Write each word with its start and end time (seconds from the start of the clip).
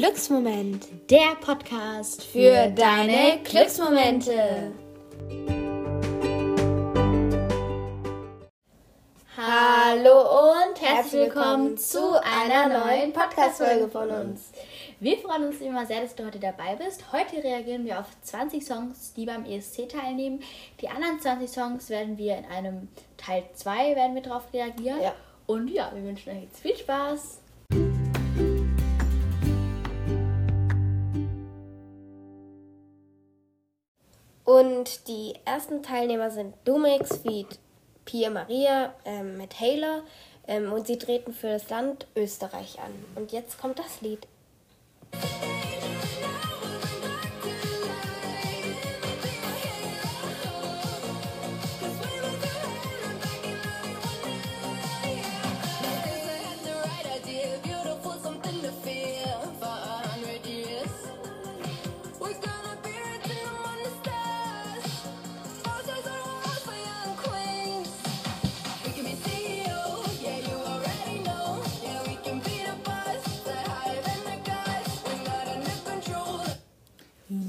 Glücksmoment, 0.00 0.86
der 1.10 1.34
Podcast 1.42 2.24
für 2.24 2.70
deine 2.70 3.38
Glücksmomente. 3.44 4.72
Hallo 9.36 10.22
und 10.22 10.80
herzlich 10.80 11.12
willkommen 11.12 11.76
zu 11.76 12.14
einer 12.22 12.82
neuen 12.82 13.12
Podcast-Folge 13.12 13.88
von 13.88 14.08
uns. 14.08 14.52
Wir 15.00 15.18
freuen 15.18 15.48
uns 15.48 15.60
immer 15.60 15.84
sehr, 15.84 16.00
dass 16.00 16.14
du 16.14 16.24
heute 16.24 16.38
dabei 16.38 16.76
bist. 16.76 17.12
Heute 17.12 17.44
reagieren 17.44 17.84
wir 17.84 18.00
auf 18.00 18.06
20 18.22 18.64
Songs, 18.64 19.12
die 19.12 19.26
beim 19.26 19.44
ESC 19.44 19.86
teilnehmen. 19.86 20.40
Die 20.80 20.88
anderen 20.88 21.20
20 21.20 21.50
Songs 21.50 21.90
werden 21.90 22.16
wir 22.16 22.38
in 22.38 22.46
einem 22.46 22.88
Teil 23.18 23.44
2 23.52 23.96
werden 23.96 24.14
wir 24.14 24.22
drauf 24.22 24.44
reagieren. 24.54 25.02
Ja. 25.02 25.14
Und 25.46 25.68
ja, 25.68 25.90
wir 25.94 26.02
wünschen 26.02 26.30
euch 26.30 26.44
jetzt 26.44 26.60
viel 26.60 26.78
Spaß. 26.78 27.40
Und 34.50 35.06
die 35.06 35.34
ersten 35.44 35.80
Teilnehmer 35.80 36.32
sind 36.32 36.56
Dumix 36.64 37.18
feat. 37.18 37.60
Pia 38.04 38.30
Maria 38.30 38.92
ähm, 39.04 39.36
mit 39.36 39.50
Taylor 39.50 40.02
ähm, 40.48 40.72
und 40.72 40.88
sie 40.88 40.98
treten 40.98 41.32
für 41.32 41.50
das 41.50 41.70
Land 41.70 42.08
Österreich 42.16 42.80
an. 42.80 42.90
Und 43.14 43.30
jetzt 43.30 43.60
kommt 43.60 43.78
das 43.78 44.00
Lied. 44.00 44.26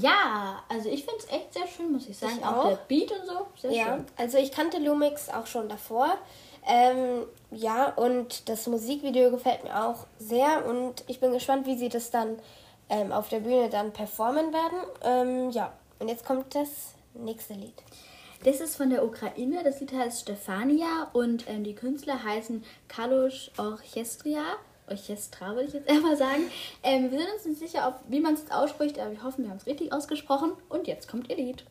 Ja, 0.02 0.62
also 0.68 0.88
ich 0.88 1.04
finde 1.04 1.18
es 1.20 1.30
echt 1.30 1.52
sehr 1.54 1.66
schön, 1.66 1.92
muss 1.92 2.08
ich 2.08 2.16
sagen. 2.18 2.34
Ich 2.38 2.44
auch. 2.44 2.64
auch. 2.64 2.68
der 2.68 2.76
Beat 2.88 3.10
und 3.12 3.26
so, 3.26 3.46
sehr 3.60 3.70
Ja, 3.72 3.84
schön. 3.96 4.06
also 4.16 4.38
ich 4.38 4.50
kannte 4.52 4.78
Lumix 4.78 5.28
auch 5.28 5.46
schon 5.46 5.68
davor. 5.68 6.18
Ähm, 6.66 7.24
ja, 7.50 7.86
und 7.96 8.48
das 8.48 8.66
Musikvideo 8.66 9.30
gefällt 9.30 9.64
mir 9.64 9.84
auch 9.84 10.06
sehr 10.18 10.64
und 10.66 11.04
ich 11.08 11.18
bin 11.20 11.32
gespannt, 11.32 11.66
wie 11.66 11.76
sie 11.76 11.88
das 11.88 12.10
dann 12.10 12.38
ähm, 12.88 13.10
auf 13.12 13.28
der 13.28 13.40
Bühne 13.40 13.68
dann 13.68 13.92
performen 13.92 14.52
werden. 14.52 14.78
Ähm, 15.02 15.50
ja, 15.50 15.72
und 15.98 16.08
jetzt 16.08 16.24
kommt 16.24 16.54
das 16.54 16.94
nächste 17.14 17.54
Lied. 17.54 17.74
Das 18.44 18.60
ist 18.60 18.76
von 18.76 18.90
der 18.90 19.04
Ukraine, 19.04 19.62
das 19.62 19.80
Lied 19.80 19.92
heißt 19.92 20.22
Stefania 20.22 21.08
und 21.12 21.48
ähm, 21.48 21.62
die 21.64 21.74
Künstler 21.74 22.22
heißen 22.22 22.64
Kalush 22.88 23.50
Orchestria. 23.56 24.42
Orchestra 24.88 25.54
würde 25.54 25.68
ich 25.68 25.74
jetzt 25.74 25.88
eher 25.90 26.00
mal 26.00 26.16
sagen. 26.16 26.44
Ähm, 26.82 27.10
wir 27.10 27.18
sind 27.18 27.32
uns 27.34 27.44
nicht 27.44 27.58
sicher, 27.58 27.88
ob, 27.88 28.00
wie 28.10 28.20
man 28.20 28.34
es 28.34 28.50
ausspricht, 28.50 28.98
aber 28.98 29.10
wir 29.12 29.22
hoffen, 29.22 29.44
wir 29.44 29.50
haben 29.50 29.58
es 29.58 29.66
richtig 29.66 29.92
ausgesprochen. 29.92 30.52
Und 30.68 30.86
jetzt 30.86 31.08
kommt 31.08 31.28
ihr 31.30 31.36
Lied. 31.36 31.64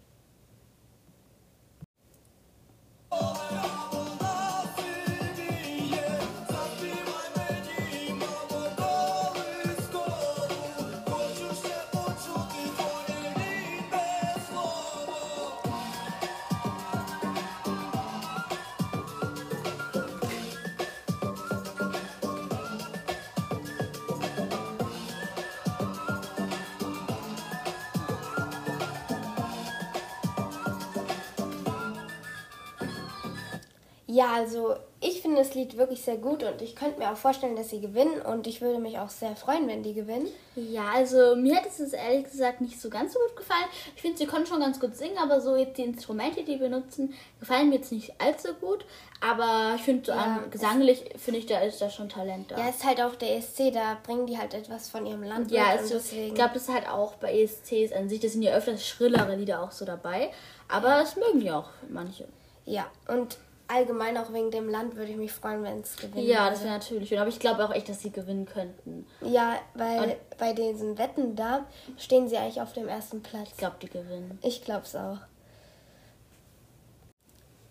Ja, 34.21 34.33
also 34.35 34.75
ich 34.99 35.19
finde 35.21 35.37
das 35.37 35.55
Lied 35.55 35.77
wirklich 35.77 36.01
sehr 36.03 36.17
gut 36.17 36.43
und 36.43 36.61
ich 36.61 36.75
könnte 36.75 36.99
mir 36.99 37.11
auch 37.11 37.17
vorstellen, 37.17 37.55
dass 37.55 37.69
sie 37.69 37.81
gewinnen 37.81 38.21
und 38.21 38.45
ich 38.45 38.61
würde 38.61 38.77
mich 38.77 38.99
auch 38.99 39.09
sehr 39.09 39.35
freuen, 39.35 39.67
wenn 39.67 39.81
die 39.81 39.95
gewinnen. 39.95 40.27
Ja, 40.55 40.91
also 40.93 41.35
mir 41.35 41.55
hat 41.55 41.65
es 41.65 41.79
ehrlich 41.93 42.25
gesagt 42.25 42.61
nicht 42.61 42.79
so 42.79 42.89
ganz 42.89 43.13
so 43.13 43.19
gut 43.19 43.35
gefallen. 43.37 43.65
Ich 43.95 44.01
finde, 44.03 44.19
sie 44.19 44.27
konnten 44.27 44.45
schon 44.47 44.59
ganz 44.59 44.79
gut 44.79 44.95
singen, 44.95 45.17
aber 45.17 45.41
so 45.41 45.55
jetzt 45.55 45.77
die 45.79 45.83
Instrumente, 45.83 46.43
die 46.43 46.57
benutzen, 46.57 47.15
gefallen 47.39 47.69
mir 47.69 47.75
jetzt 47.77 47.91
nicht 47.91 48.13
allzu 48.21 48.53
gut. 48.53 48.85
Aber 49.21 49.73
ich 49.75 49.81
finde, 49.81 50.05
so 50.05 50.11
Ja, 50.11 50.17
an, 50.43 50.51
gesanglich 50.51 51.03
finde 51.17 51.39
ich, 51.39 51.45
da 51.47 51.59
ist 51.61 51.81
da 51.81 51.89
schon 51.89 52.09
Talent 52.09 52.51
da. 52.51 52.57
Ja, 52.59 52.69
ist 52.69 52.83
halt 52.85 53.01
auch 53.01 53.15
der 53.15 53.37
ESC, 53.37 53.71
da 53.73 53.97
bringen 54.03 54.27
die 54.27 54.37
halt 54.37 54.53
etwas 54.53 54.89
von 54.89 55.05
ihrem 55.07 55.23
Land 55.23 55.49
Ja, 55.51 55.63
mit 55.63 55.79
also, 55.81 55.95
und 55.95 56.03
deswegen. 56.03 56.27
ich 56.27 56.33
glaube, 56.35 56.53
das 56.53 56.63
ist 56.63 56.73
halt 56.73 56.87
auch 56.87 57.15
bei 57.15 57.33
ESCs 57.41 57.91
an 57.93 58.07
sich, 58.07 58.19
das 58.19 58.33
sind 58.33 58.43
ja 58.43 58.53
öfters 58.53 58.85
schrillere 58.85 59.35
Lieder 59.35 59.63
auch 59.63 59.71
so 59.71 59.83
dabei. 59.85 60.29
Aber 60.67 60.89
das 60.89 61.15
mögen 61.15 61.39
die 61.39 61.51
auch, 61.51 61.69
manche. 61.89 62.27
ja, 62.65 62.85
und 63.07 63.37
allgemein 63.71 64.17
auch 64.17 64.31
wegen 64.33 64.51
dem 64.51 64.69
Land 64.69 64.95
würde 64.95 65.11
ich 65.11 65.17
mich 65.17 65.31
freuen, 65.31 65.63
wenn 65.63 65.81
es 65.81 65.95
gewinnt. 65.95 66.25
Ja, 66.27 66.49
das 66.49 66.61
wäre 66.63 66.73
natürlich 66.73 67.09
schön. 67.09 67.19
Aber 67.19 67.29
ich 67.29 67.39
glaube 67.39 67.63
auch 67.65 67.71
echt, 67.73 67.89
dass 67.89 68.01
sie 68.01 68.11
gewinnen 68.11 68.45
könnten. 68.45 69.05
Ja, 69.21 69.59
weil 69.73 69.99
Und- 70.01 70.37
bei 70.37 70.53
diesen 70.53 70.97
Wetten 70.97 71.35
da 71.35 71.65
stehen 71.97 72.27
sie 72.27 72.37
eigentlich 72.37 72.61
auf 72.61 72.73
dem 72.73 72.87
ersten 72.87 73.21
Platz. 73.23 73.49
Ich 73.51 73.57
glaube, 73.57 73.75
die 73.81 73.89
gewinnen. 73.89 74.37
Ich 74.41 74.63
glaub's 74.63 74.95
auch. 74.95 75.17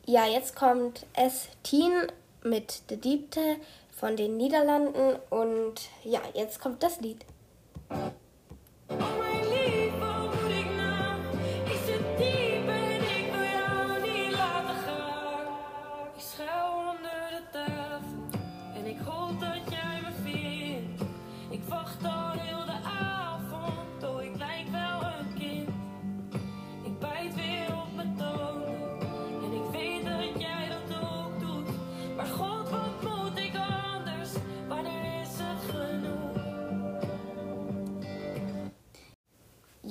Ja, 0.06 0.26
jetzt 0.26 0.56
kommt 0.56 1.06
S. 1.14 1.48
Teen 1.62 1.92
mit 2.42 2.82
The 2.88 2.96
Diebte 2.96 3.56
von 3.94 4.16
den 4.16 4.36
Niederlanden 4.36 5.16
und 5.28 5.74
ja, 6.04 6.20
jetzt 6.34 6.58
kommt 6.60 6.82
das 6.82 7.00
Lied. 7.00 7.24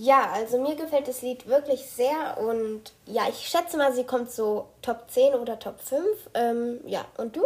Ja, 0.02 0.32
also 0.32 0.62
mir 0.62 0.78
gefällt 0.78 1.10
das 1.10 1.22
Lied 1.22 1.46
wirklich 1.46 1.86
sehr 1.86 2.38
und 2.38 2.94
ja, 3.06 3.24
ich 3.28 3.50
schätze 3.50 3.76
mal, 3.76 3.94
sie 3.94 4.06
kommt 4.06 4.32
so 4.32 4.70
Top 4.82 5.12
10 5.12 5.34
oder 5.34 5.60
Top 5.60 5.82
5. 5.82 6.06
Ähm, 6.36 6.80
ja, 6.86 7.04
und 7.18 7.36
du? 7.36 7.42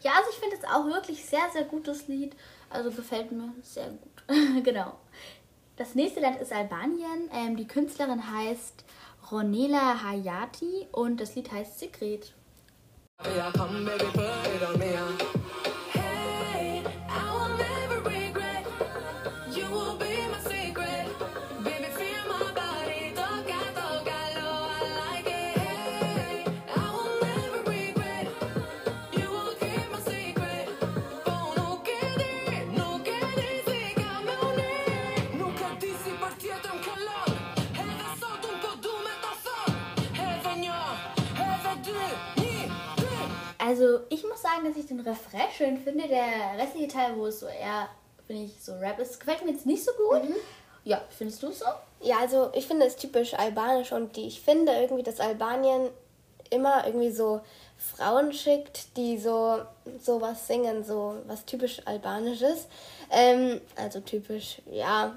Ja, 0.00 0.12
also 0.16 0.30
ich 0.30 0.38
finde 0.38 0.56
es 0.56 0.64
auch 0.64 0.86
wirklich 0.86 1.22
sehr, 1.22 1.50
sehr 1.52 1.64
gutes 1.64 2.08
Lied. 2.08 2.34
Also 2.70 2.90
gefällt 2.90 3.30
mir 3.30 3.52
sehr 3.62 3.88
gut. 3.88 4.24
genau. 4.64 4.94
Das 5.76 5.94
nächste 5.94 6.20
Land 6.20 6.40
ist 6.40 6.50
Albanien. 6.50 7.30
Ähm, 7.30 7.58
die 7.58 7.68
Künstlerin 7.68 8.22
heißt 8.32 8.84
Ronela 9.30 10.02
Hayati 10.02 10.86
und 10.92 11.20
das 11.20 11.34
Lied 11.34 11.52
heißt 11.52 11.78
Sekret. 11.78 12.32
Yeah, 13.22 13.52
come 13.52 13.84
baby, 13.84 14.06
Also 43.98 44.06
ich 44.10 44.22
muss 44.24 44.42
sagen, 44.42 44.64
dass 44.64 44.76
ich 44.76 44.86
den 44.86 45.00
Refrain 45.00 45.50
schön 45.56 45.78
finde. 45.78 46.06
Der 46.06 46.56
restliche 46.56 46.88
Teil, 46.88 47.16
wo 47.16 47.26
es 47.26 47.40
so 47.40 47.46
eher, 47.46 47.88
finde 48.26 48.44
ich, 48.44 48.62
so 48.62 48.72
Rap 48.74 48.98
ist, 48.98 49.18
gefällt 49.18 49.44
mir 49.44 49.52
jetzt 49.52 49.66
nicht 49.66 49.84
so 49.84 49.92
gut. 49.92 50.22
Ja, 50.84 51.02
findest 51.10 51.42
du 51.42 51.48
es 51.48 51.58
so? 51.58 51.66
Ja, 52.00 52.18
also 52.20 52.50
ich 52.54 52.66
finde 52.66 52.86
es 52.86 52.96
typisch 52.96 53.34
albanisch 53.34 53.92
und 53.92 54.16
die, 54.16 54.26
ich 54.26 54.40
finde 54.40 54.72
irgendwie, 54.72 55.02
dass 55.02 55.20
Albanien 55.20 55.88
immer 56.50 56.86
irgendwie 56.86 57.10
so 57.10 57.40
Frauen 57.76 58.32
schickt, 58.32 58.96
die 58.96 59.18
so 59.18 59.62
sowas 60.00 60.46
singen, 60.46 60.84
so 60.84 61.16
was 61.26 61.44
typisch 61.44 61.82
albanisches. 61.84 62.68
Ähm, 63.10 63.60
also 63.76 64.00
typisch, 64.00 64.62
ja. 64.70 65.16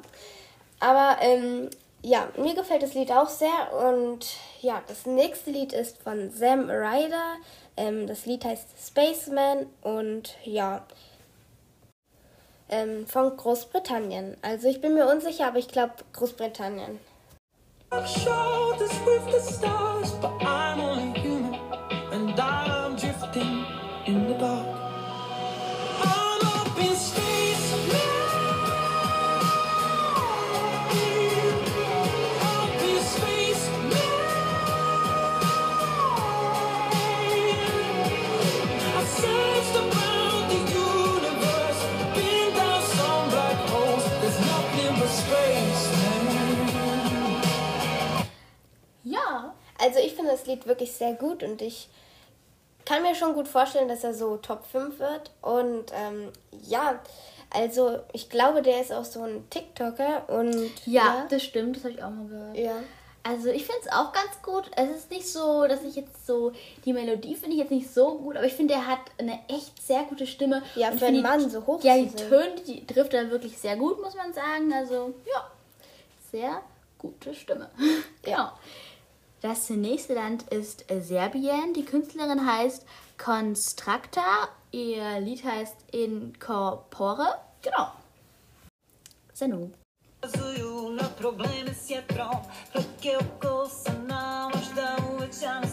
Aber 0.79 1.17
ähm, 1.21 1.69
ja, 2.01 2.29
mir 2.35 2.55
gefällt 2.55 2.81
das 2.81 2.95
Lied 2.95 3.11
auch 3.11 3.29
sehr 3.29 3.71
und 3.73 4.25
ja, 4.61 4.81
das 4.87 5.05
nächste 5.05 5.51
Lied 5.51 5.71
ist 5.71 5.99
von 5.99 6.31
Sam 6.31 6.69
Ryder. 6.69 7.35
Ähm, 7.77 8.07
das 8.07 8.25
Lied 8.25 8.45
heißt 8.45 8.67
Spaceman 8.87 9.67
und 9.81 10.35
ja, 10.43 10.85
ähm, 12.69 13.05
von 13.05 13.35
Großbritannien. 13.35 14.37
Also 14.41 14.67
ich 14.67 14.81
bin 14.81 14.93
mir 14.93 15.07
unsicher, 15.07 15.47
aber 15.47 15.59
ich 15.59 15.67
glaube 15.67 15.93
Großbritannien. 16.13 16.99
I'm 22.43 22.70
Lied 50.51 50.67
wirklich 50.67 50.91
sehr 50.93 51.13
gut 51.13 51.43
und 51.43 51.61
ich 51.61 51.89
kann 52.85 53.03
mir 53.03 53.15
schon 53.15 53.33
gut 53.33 53.47
vorstellen, 53.47 53.87
dass 53.87 54.03
er 54.03 54.13
so 54.13 54.37
Top 54.37 54.65
5 54.65 54.99
wird. 54.99 55.31
Und 55.41 55.91
ähm, 55.93 56.29
ja, 56.67 56.99
also 57.51 57.99
ich 58.13 58.29
glaube, 58.29 58.61
der 58.61 58.81
ist 58.81 58.91
auch 58.91 59.05
so 59.05 59.23
ein 59.23 59.47
TikToker 59.49 60.29
und 60.29 60.71
ja, 60.85 61.25
das 61.29 61.43
stimmt, 61.43 61.75
das 61.75 61.83
habe 61.83 61.93
ich 61.93 62.03
auch 62.03 62.09
mal 62.09 62.27
gehört. 62.27 62.57
ja. 62.57 62.75
Also 63.23 63.49
ich 63.49 63.65
finde 63.67 63.81
es 63.85 63.91
auch 63.91 64.11
ganz 64.13 64.41
gut. 64.41 64.71
Es 64.75 64.89
ist 64.89 65.11
nicht 65.11 65.27
so, 65.27 65.67
dass 65.67 65.83
ich 65.83 65.95
jetzt 65.95 66.25
so, 66.25 66.53
die 66.85 66.91
Melodie 66.91 67.35
finde 67.35 67.51
ich 67.51 67.59
jetzt 67.59 67.69
nicht 67.69 67.93
so 67.93 68.17
gut, 68.17 68.35
aber 68.35 68.47
ich 68.47 68.53
finde, 68.53 68.73
er 68.73 68.87
hat 68.87 68.97
eine 69.19 69.37
echt 69.47 69.79
sehr 69.79 70.01
gute 70.05 70.25
Stimme. 70.25 70.63
Ja, 70.73 70.89
Und 70.89 70.97
für 70.97 71.05
einen 71.05 71.21
Mann 71.21 71.47
so 71.47 71.63
hoch 71.67 71.83
Ja, 71.83 71.95
die. 71.97 72.09
Töne, 72.09 72.55
die 72.65 72.83
trifft 72.87 73.13
er 73.13 73.29
wirklich 73.29 73.59
sehr 73.59 73.75
gut, 73.75 74.01
muss 74.01 74.15
man 74.15 74.33
sagen. 74.33 74.73
Also 74.73 75.13
ja, 75.31 75.51
sehr 76.31 76.63
gute 76.97 77.35
Stimme. 77.35 77.69
genau. 78.23 78.53
Das 79.41 79.69
nächste 79.71 80.13
Land 80.13 80.43
ist 80.49 80.85
Serbien. 80.87 81.73
Die 81.73 81.83
Künstlerin 81.83 82.45
heißt 82.45 82.85
Constracta. 83.17 84.49
Ihr 84.71 85.19
Lied 85.19 85.43
heißt 85.43 85.75
Incorpore. 85.91 87.39
Genau. 87.63 87.91
Senu. 89.33 89.71
Jetrom 91.91 92.39
Hrke 92.73 93.17
oko 93.19 93.67
sa 93.67 93.93
na 94.07 94.49
Možda 94.53 94.95
uvećana 95.11 95.67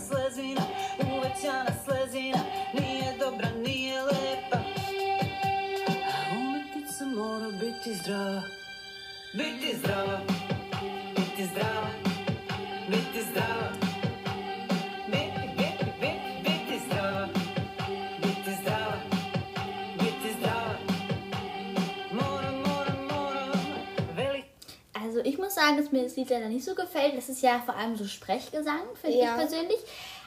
sagen, 25.69 25.83
dass 25.83 25.93
mir 25.93 26.03
das 26.03 26.17
Lied 26.17 26.31
leider 26.31 26.49
nicht 26.49 26.65
so 26.65 26.75
gefällt. 26.75 27.17
Das 27.17 27.29
ist 27.29 27.43
ja 27.43 27.61
vor 27.65 27.77
allem 27.77 27.97
so 27.97 28.05
Sprechgesang, 28.07 28.81
finde 29.01 29.19
Ja. 29.19 29.31
ich 29.33 29.37
persönlich. 29.49 29.79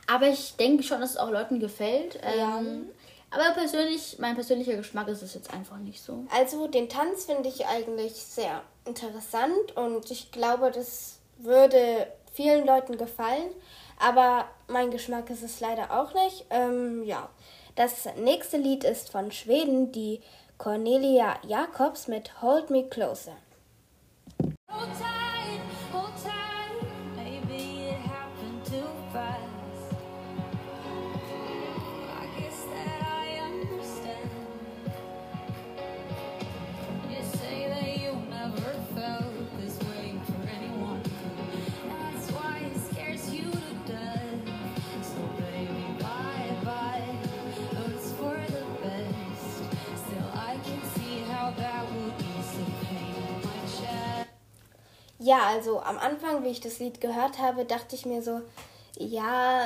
Aber 0.07 0.27
ich 0.27 0.55
denke 0.55 0.83
schon, 0.83 1.01
dass 1.01 1.11
es 1.11 1.17
auch 1.17 1.29
Leuten 1.29 1.59
gefällt. 1.59 2.19
Ja. 2.23 2.59
Ähm, 2.59 2.89
aber 3.29 3.51
persönlich, 3.53 4.17
mein 4.19 4.35
persönlicher 4.35 4.75
Geschmack 4.75 5.07
ist 5.07 5.21
es 5.21 5.33
jetzt 5.33 5.53
einfach 5.53 5.77
nicht 5.77 6.01
so. 6.01 6.25
Also 6.35 6.67
den 6.67 6.89
Tanz 6.89 7.25
finde 7.25 7.47
ich 7.49 7.65
eigentlich 7.65 8.13
sehr 8.13 8.61
interessant 8.85 9.75
und 9.75 10.09
ich 10.11 10.31
glaube, 10.31 10.71
das 10.71 11.19
würde 11.37 12.07
vielen 12.33 12.65
Leuten 12.65 12.97
gefallen. 12.97 13.51
Aber 13.99 14.45
mein 14.67 14.91
Geschmack 14.91 15.29
ist 15.29 15.43
es 15.43 15.59
leider 15.59 15.91
auch 15.97 16.13
nicht. 16.13 16.45
Ähm, 16.49 17.03
ja, 17.03 17.29
das 17.75 18.07
nächste 18.17 18.57
Lied 18.57 18.83
ist 18.83 19.11
von 19.11 19.31
Schweden, 19.31 19.91
die 19.91 20.21
Cornelia 20.57 21.35
Jacobs 21.47 22.07
mit 22.07 22.41
Hold 22.41 22.69
Me 22.69 22.83
Closer. 22.89 23.37
Ja, 55.31 55.43
also 55.47 55.79
am 55.79 55.97
Anfang, 55.97 56.43
wie 56.43 56.49
ich 56.49 56.59
das 56.59 56.79
Lied 56.79 56.99
gehört 56.99 57.39
habe, 57.39 57.63
dachte 57.63 57.95
ich 57.95 58.05
mir 58.05 58.21
so, 58.21 58.41
ja, 58.97 59.65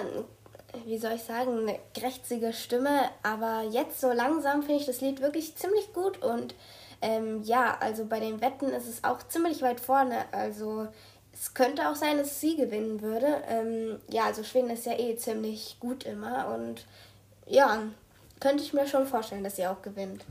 wie 0.86 1.00
soll 1.00 1.14
ich 1.14 1.24
sagen, 1.24 1.58
eine 1.58 1.80
krächzige 1.96 2.54
Stimme. 2.54 3.10
Aber 3.24 3.64
jetzt 3.72 4.00
so 4.00 4.12
langsam 4.12 4.62
finde 4.62 4.82
ich 4.82 4.86
das 4.86 5.02
Lied 5.02 5.22
wirklich 5.22 5.56
ziemlich 5.56 5.92
gut 5.92 6.22
und 6.22 6.54
ähm, 7.02 7.42
ja, 7.42 7.78
also 7.80 8.06
bei 8.06 8.20
den 8.20 8.42
Wetten 8.42 8.70
ist 8.70 8.88
es 8.88 9.04
auch 9.04 9.28
ziemlich 9.28 9.64
weit 9.64 9.80
vorne. 9.80 10.26
Also 10.32 10.88
es 11.34 11.56
könnte 11.56 11.90
auch 11.90 11.96
sein, 11.96 12.20
dass 12.20 12.40
sie 12.40 12.56
gewinnen 12.56 13.02
würde. 13.02 13.42
Ähm, 13.50 14.00
ja, 14.08 14.26
also 14.26 14.44
Schweden 14.44 14.70
ist 14.70 14.86
ja 14.86 14.94
eh 15.00 15.16
ziemlich 15.16 15.78
gut 15.80 16.04
immer 16.04 16.54
und 16.54 16.86
ja, 17.48 17.82
könnte 18.40 18.62
ich 18.64 18.74
mir 18.74 18.86
schon 18.86 19.08
vorstellen, 19.08 19.44
dass 19.44 19.56
sie 19.56 19.66
auch 19.66 19.82
gewinnt. 19.82 20.26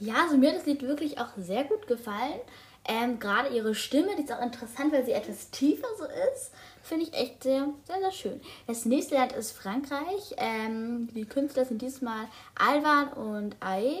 Ja, 0.00 0.14
also 0.22 0.38
mir 0.38 0.48
hat 0.48 0.60
das 0.60 0.66
Lied 0.66 0.80
wirklich 0.80 1.20
auch 1.20 1.28
sehr 1.36 1.64
gut 1.64 1.86
gefallen. 1.86 2.40
Ähm, 2.88 3.18
Gerade 3.20 3.54
ihre 3.54 3.74
Stimme, 3.74 4.16
die 4.16 4.22
ist 4.22 4.32
auch 4.32 4.40
interessant, 4.40 4.92
weil 4.92 5.04
sie 5.04 5.12
etwas 5.12 5.50
tiefer 5.50 5.86
so 5.98 6.04
ist. 6.04 6.52
Finde 6.82 7.04
ich 7.04 7.12
echt 7.12 7.42
sehr, 7.42 7.68
sehr, 7.86 7.98
sehr 8.00 8.12
schön. 8.12 8.40
Das 8.66 8.86
nächste 8.86 9.14
Land 9.16 9.32
ist 9.32 9.52
Frankreich. 9.52 10.34
Ähm, 10.38 11.08
die 11.14 11.26
Künstler 11.26 11.66
sind 11.66 11.82
diesmal 11.82 12.26
Alvan 12.54 13.12
und 13.12 13.56
Ae. 13.60 14.00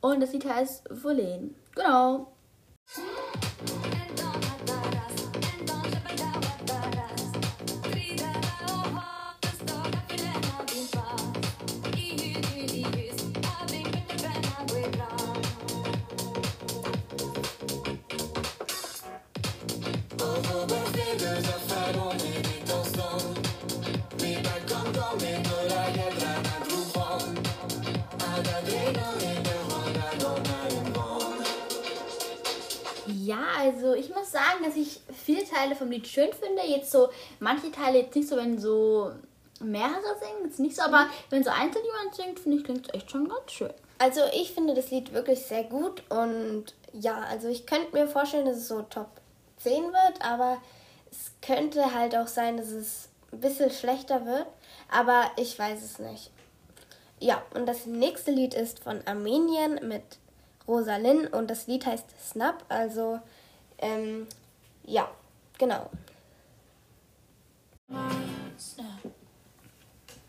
Und 0.00 0.20
das 0.20 0.32
Lied 0.32 0.44
heißt 0.44 0.88
Volen. 1.02 1.56
Genau. 1.74 2.32
Ich 33.98 34.14
muss 34.14 34.30
sagen, 34.30 34.64
dass 34.64 34.76
ich 34.76 35.00
viele 35.12 35.44
Teile 35.44 35.74
vom 35.74 35.90
Lied 35.90 36.06
schön 36.06 36.30
finde. 36.32 36.62
Jetzt 36.66 36.90
so, 36.90 37.08
manche 37.40 37.70
Teile 37.70 38.00
jetzt 38.00 38.14
nicht 38.14 38.28
so, 38.28 38.36
wenn 38.36 38.58
so 38.58 39.12
mehrere 39.60 40.16
singen, 40.20 40.44
jetzt 40.44 40.60
nicht 40.60 40.76
so, 40.76 40.82
aber 40.82 41.06
wenn 41.30 41.42
so 41.42 41.50
einzeln 41.50 41.84
jemand 41.84 42.14
singt, 42.14 42.38
finde 42.38 42.58
ich, 42.58 42.64
klingt 42.64 42.86
es 42.86 42.94
echt 42.94 43.10
schon 43.10 43.28
ganz 43.28 43.50
schön. 43.50 43.72
Also 43.98 44.20
ich 44.32 44.52
finde 44.52 44.74
das 44.74 44.90
Lied 44.90 45.12
wirklich 45.12 45.40
sehr 45.40 45.64
gut 45.64 46.02
und 46.08 46.66
ja, 46.92 47.20
also 47.28 47.48
ich 47.48 47.66
könnte 47.66 47.92
mir 47.92 48.06
vorstellen, 48.06 48.46
dass 48.46 48.58
es 48.58 48.68
so 48.68 48.82
Top 48.82 49.08
10 49.58 49.84
wird, 49.84 50.22
aber 50.22 50.58
es 51.10 51.32
könnte 51.42 51.94
halt 51.94 52.14
auch 52.16 52.28
sein, 52.28 52.56
dass 52.56 52.68
es 52.68 53.08
ein 53.32 53.40
bisschen 53.40 53.70
schlechter 53.70 54.24
wird, 54.24 54.46
aber 54.90 55.30
ich 55.36 55.58
weiß 55.58 55.82
es 55.82 55.98
nicht. 55.98 56.30
Ja, 57.18 57.42
und 57.54 57.66
das 57.66 57.86
nächste 57.86 58.30
Lied 58.30 58.54
ist 58.54 58.78
von 58.78 59.00
Armenien 59.04 59.80
mit 59.88 60.04
Rosalind 60.68 61.32
und 61.32 61.50
das 61.50 61.66
Lied 61.66 61.84
heißt 61.84 62.06
Snap, 62.30 62.64
also 62.68 63.18
ähm, 63.78 64.26
ja, 64.84 65.08
genau. 65.58 65.90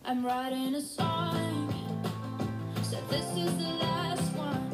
I'm 0.05 0.25
writing 0.25 0.73
a 0.75 0.81
song. 0.81 1.73
Said 2.81 3.07
this 3.09 3.25
is 3.37 3.55
the 3.57 3.69
last 3.79 4.35
one. 4.35 4.71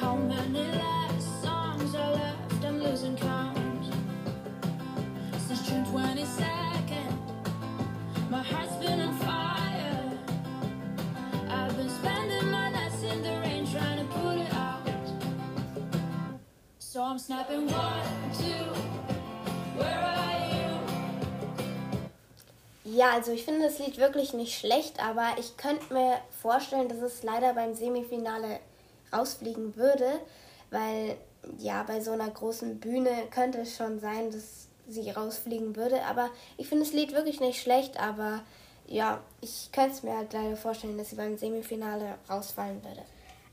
How 0.00 0.16
many 0.16 0.72
last 0.72 1.42
songs 1.42 1.94
are 1.94 2.12
left? 2.12 2.64
I'm 2.64 2.82
losing 2.82 3.16
count. 3.16 3.94
Since 5.46 5.68
June 5.68 5.84
22nd, 5.84 7.12
my 8.28 8.42
heart's 8.42 8.74
been 8.84 9.00
on 9.00 9.14
fire. 9.18 10.18
I've 11.48 11.76
been 11.76 11.88
spending 11.88 12.50
my 12.50 12.70
nights 12.70 13.02
in 13.04 13.22
the 13.22 13.30
rain 13.40 13.47
So 16.98 17.04
I'm 17.04 17.16
snapping 17.16 17.68
one, 17.68 18.02
two. 18.36 18.72
Where 19.78 20.00
are 20.00 20.34
you? 20.50 20.66
Ja, 22.82 23.12
also 23.12 23.30
ich 23.30 23.44
finde 23.44 23.66
das 23.66 23.78
Lied 23.78 23.98
wirklich 23.98 24.32
nicht 24.32 24.58
schlecht, 24.58 25.00
aber 25.00 25.28
ich 25.38 25.56
könnte 25.56 25.94
mir 25.94 26.18
vorstellen, 26.42 26.88
dass 26.88 26.98
es 26.98 27.22
leider 27.22 27.54
beim 27.54 27.76
Semifinale 27.76 28.58
rausfliegen 29.12 29.76
würde, 29.76 30.18
weil 30.72 31.16
ja, 31.58 31.84
bei 31.84 32.00
so 32.00 32.10
einer 32.10 32.30
großen 32.30 32.80
Bühne 32.80 33.28
könnte 33.30 33.58
es 33.60 33.76
schon 33.76 34.00
sein, 34.00 34.32
dass 34.32 34.66
sie 34.88 35.08
rausfliegen 35.08 35.76
würde. 35.76 36.02
Aber 36.02 36.30
ich 36.56 36.68
finde 36.68 36.82
das 36.82 36.92
Lied 36.92 37.12
wirklich 37.12 37.38
nicht 37.38 37.62
schlecht, 37.62 37.96
aber 38.00 38.40
ja, 38.88 39.20
ich 39.40 39.70
könnte 39.70 39.92
es 39.92 40.02
mir 40.02 40.16
halt 40.16 40.32
leider 40.32 40.56
vorstellen, 40.56 40.98
dass 40.98 41.10
sie 41.10 41.16
beim 41.16 41.38
Semifinale 41.38 42.16
rausfallen 42.28 42.82
würde. 42.82 43.04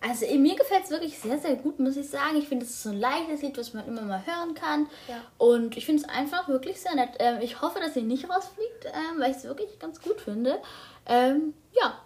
Also 0.01 0.25
mir 0.37 0.55
gefällt 0.55 0.83
es 0.83 0.91
wirklich 0.91 1.17
sehr, 1.17 1.37
sehr 1.39 1.55
gut, 1.55 1.79
muss 1.79 1.97
ich 1.97 2.09
sagen. 2.09 2.37
Ich 2.37 2.47
finde, 2.47 2.65
es 2.65 2.71
ist 2.71 2.83
so 2.83 2.89
ein 2.89 2.99
leichtes 2.99 3.41
Lied, 3.41 3.57
was 3.57 3.73
man 3.73 3.87
immer 3.87 4.01
mal 4.01 4.23
hören 4.25 4.53
kann. 4.53 4.87
Ja. 5.07 5.21
Und 5.37 5.77
ich 5.77 5.85
finde 5.85 6.03
es 6.03 6.09
einfach 6.09 6.47
wirklich 6.47 6.79
sehr 6.79 6.95
nett. 6.95 7.11
Ähm, 7.19 7.39
ich 7.41 7.61
hoffe, 7.61 7.79
dass 7.79 7.93
sie 7.93 8.01
nicht 8.01 8.29
rausfliegt, 8.29 8.85
ähm, 8.85 9.19
weil 9.19 9.31
ich 9.31 9.37
es 9.37 9.43
wirklich 9.45 9.79
ganz 9.79 10.01
gut 10.01 10.21
finde. 10.21 10.59
Ähm, 11.05 11.53
ja. 11.71 11.99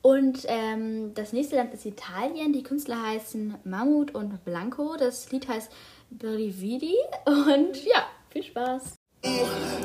Und 0.00 0.44
ähm, 0.48 1.14
das 1.14 1.32
nächste 1.32 1.56
Land 1.56 1.74
ist 1.74 1.86
Italien. 1.86 2.52
Die 2.52 2.62
Künstler 2.62 3.00
heißen 3.02 3.56
Mammut 3.64 4.14
und 4.14 4.44
Blanco. 4.44 4.96
Das 4.96 5.30
Lied 5.30 5.46
heißt 5.48 5.70
Brividi. 6.10 6.96
Und 7.26 7.84
ja, 7.84 8.06
viel 8.30 8.42
Spaß. 8.42 8.94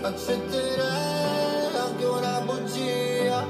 accetterei 0.04 1.70
anche 1.80 2.06
una 2.10 2.42
bugia 2.42 3.46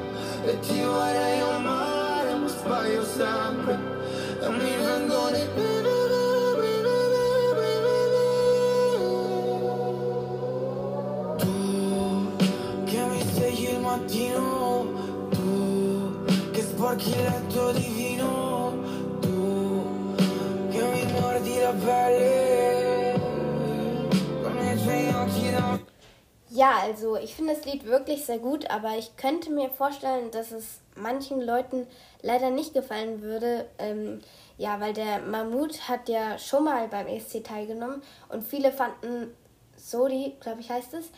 e 0.45 0.59
ti 0.59 0.81
vorrei 0.81 1.41
amare 1.41 2.35
ma 2.35 2.47
sbaglio 2.47 3.03
sempre 3.03 3.96
e 4.39 4.49
mi 4.49 4.75
vengo 4.85 5.29
di 5.35 5.45
tu 5.55 5.65
che 12.85 12.99
mi 13.09 13.21
svegli 13.21 13.69
il 13.69 13.79
mattino 13.79 14.85
tu 15.29 16.25
che 16.51 16.61
sporchi 16.61 17.09
il 17.09 17.23
letto 17.23 17.71
di 17.71 17.87
vino 17.95 18.73
tu 19.21 20.15
che 20.69 20.81
mi 20.83 21.11
mordi 21.13 21.59
la 21.59 21.73
pelle 21.73 22.56
Ja, 26.57 26.79
also 26.81 27.17
ich 27.17 27.35
finde 27.35 27.53
das 27.53 27.65
Lied 27.65 27.85
wirklich 27.85 28.25
sehr 28.25 28.39
gut, 28.39 28.67
aber 28.71 28.97
ich 28.97 29.15
könnte 29.15 29.51
mir 29.51 29.69
vorstellen, 29.69 30.31
dass 30.31 30.51
es 30.51 30.79
manchen 30.95 31.39
Leuten 31.39 31.85
leider 32.23 32.49
nicht 32.49 32.73
gefallen 32.73 33.21
würde. 33.21 33.67
Ähm, 33.77 34.21
ja, 34.57 34.79
weil 34.79 34.93
der 34.93 35.19
Mammut 35.19 35.87
hat 35.87 36.09
ja 36.09 36.39
schon 36.39 36.63
mal 36.63 36.87
beim 36.87 37.05
ESC 37.05 37.43
teilgenommen 37.43 38.01
und 38.29 38.43
viele 38.43 38.71
fanden 38.71 39.35
Sodi, 39.75 40.35
glaube 40.39 40.61
ich 40.61 40.71
heißt 40.71 40.95
es, 40.95 41.11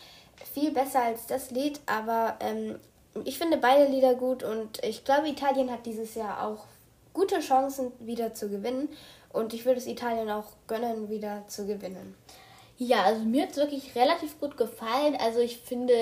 viel 0.54 0.72
besser 0.72 1.04
als 1.04 1.26
das 1.28 1.52
Lied, 1.52 1.80
aber 1.86 2.36
ähm, 2.42 2.78
ich 3.24 3.38
finde 3.38 3.56
beide 3.56 3.90
Lieder 3.90 4.16
gut 4.16 4.44
und 4.44 4.84
ich 4.84 5.06
glaube, 5.06 5.30
Italien 5.30 5.72
hat 5.72 5.86
dieses 5.86 6.16
Jahr 6.16 6.46
auch 6.46 6.66
gute 7.14 7.40
Chancen 7.40 7.94
wieder 8.00 8.34
zu 8.34 8.50
gewinnen 8.50 8.90
und 9.32 9.54
ich 9.54 9.64
würde 9.64 9.80
es 9.80 9.88
Italien 9.88 10.30
auch 10.30 10.48
gönnen, 10.68 11.10
wieder 11.10 11.48
zu 11.48 11.66
gewinnen. 11.66 12.18
Ja, 12.80 13.04
also 13.04 13.22
mir 13.22 13.44
hat 13.44 13.52
es 13.52 13.58
wirklich 13.58 13.94
relativ 13.96 14.40
gut 14.40 14.56
gefallen. 14.58 15.16
Also 15.20 15.40
ich 15.40 15.58
finde, 15.58 15.94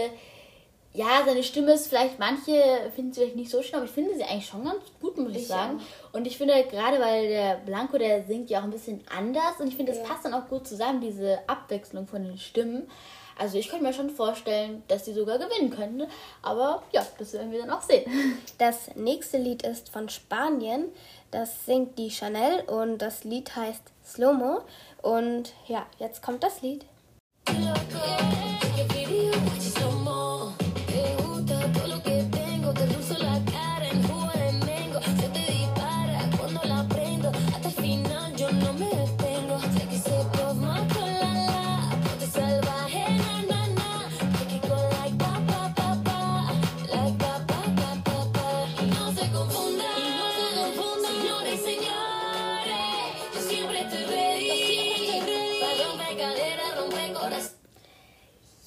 ja, 0.94 1.24
seine 1.26 1.44
Stimme 1.44 1.74
ist 1.74 1.88
vielleicht, 1.88 2.20
manche 2.20 2.54
finden 2.96 3.12
sie 3.14 3.22
vielleicht 3.22 3.36
nicht 3.36 3.50
so 3.52 3.62
schön, 3.64 3.76
aber 3.76 3.86
ich 3.86 3.92
finde 3.92 4.16
sie 4.16 4.24
eigentlich 4.24 4.46
schon 4.48 4.64
ganz 4.64 4.84
gut, 5.02 5.18
muss 5.18 5.32
ich, 5.32 5.38
Ich 5.40 5.48
sagen. 5.48 5.82
Und 6.14 6.28
ich 6.28 6.38
finde, 6.38 6.54
gerade 6.70 7.00
weil 7.00 7.28
der 7.28 7.56
Blanco, 7.66 7.98
der 7.98 8.24
singt 8.24 8.50
ja 8.52 8.60
auch 8.60 8.64
ein 8.64 8.70
bisschen 8.72 9.04
anders 9.16 9.60
und 9.60 9.68
ich 9.68 9.76
finde, 9.76 9.92
das 9.92 10.02
Ja. 10.02 10.08
passt 10.08 10.26
dann 10.26 10.34
auch 10.36 10.48
gut 10.48 10.68
zusammen, 10.68 11.02
diese 11.02 11.40
Abwechslung 11.48 12.08
von 12.08 12.24
den 12.24 12.38
Stimmen. 12.38 12.88
Also 13.40 13.58
ich 13.60 13.70
könnte 13.70 13.84
mir 13.86 13.94
schon 13.94 14.10
vorstellen, 14.10 14.82
dass 14.88 15.04
die 15.04 15.14
sogar 15.14 15.38
gewinnen 15.38 15.70
könnten. 15.70 16.08
Aber 16.42 16.82
ja, 16.92 17.06
das 17.20 17.34
werden 17.34 17.52
wir 17.52 17.60
dann 17.60 17.70
auch 17.70 17.84
sehen. 17.84 18.06
Das 18.58 18.96
nächste 18.96 19.38
Lied 19.38 19.62
ist 19.64 19.90
von 19.90 20.10
Spanien. 20.10 20.86
Das 21.30 21.66
singt 21.66 22.00
die 22.00 22.10
Chanel 22.10 22.62
und 22.62 22.98
das 23.00 23.24
Lied 23.26 23.56
heißt 23.56 23.84
Slow-Mo. 24.04 24.62
Und 25.02 25.54
ja, 25.68 25.86
jetzt 26.00 26.22
kommt 26.22 26.44
das 26.44 26.62
Lied. 26.62 26.86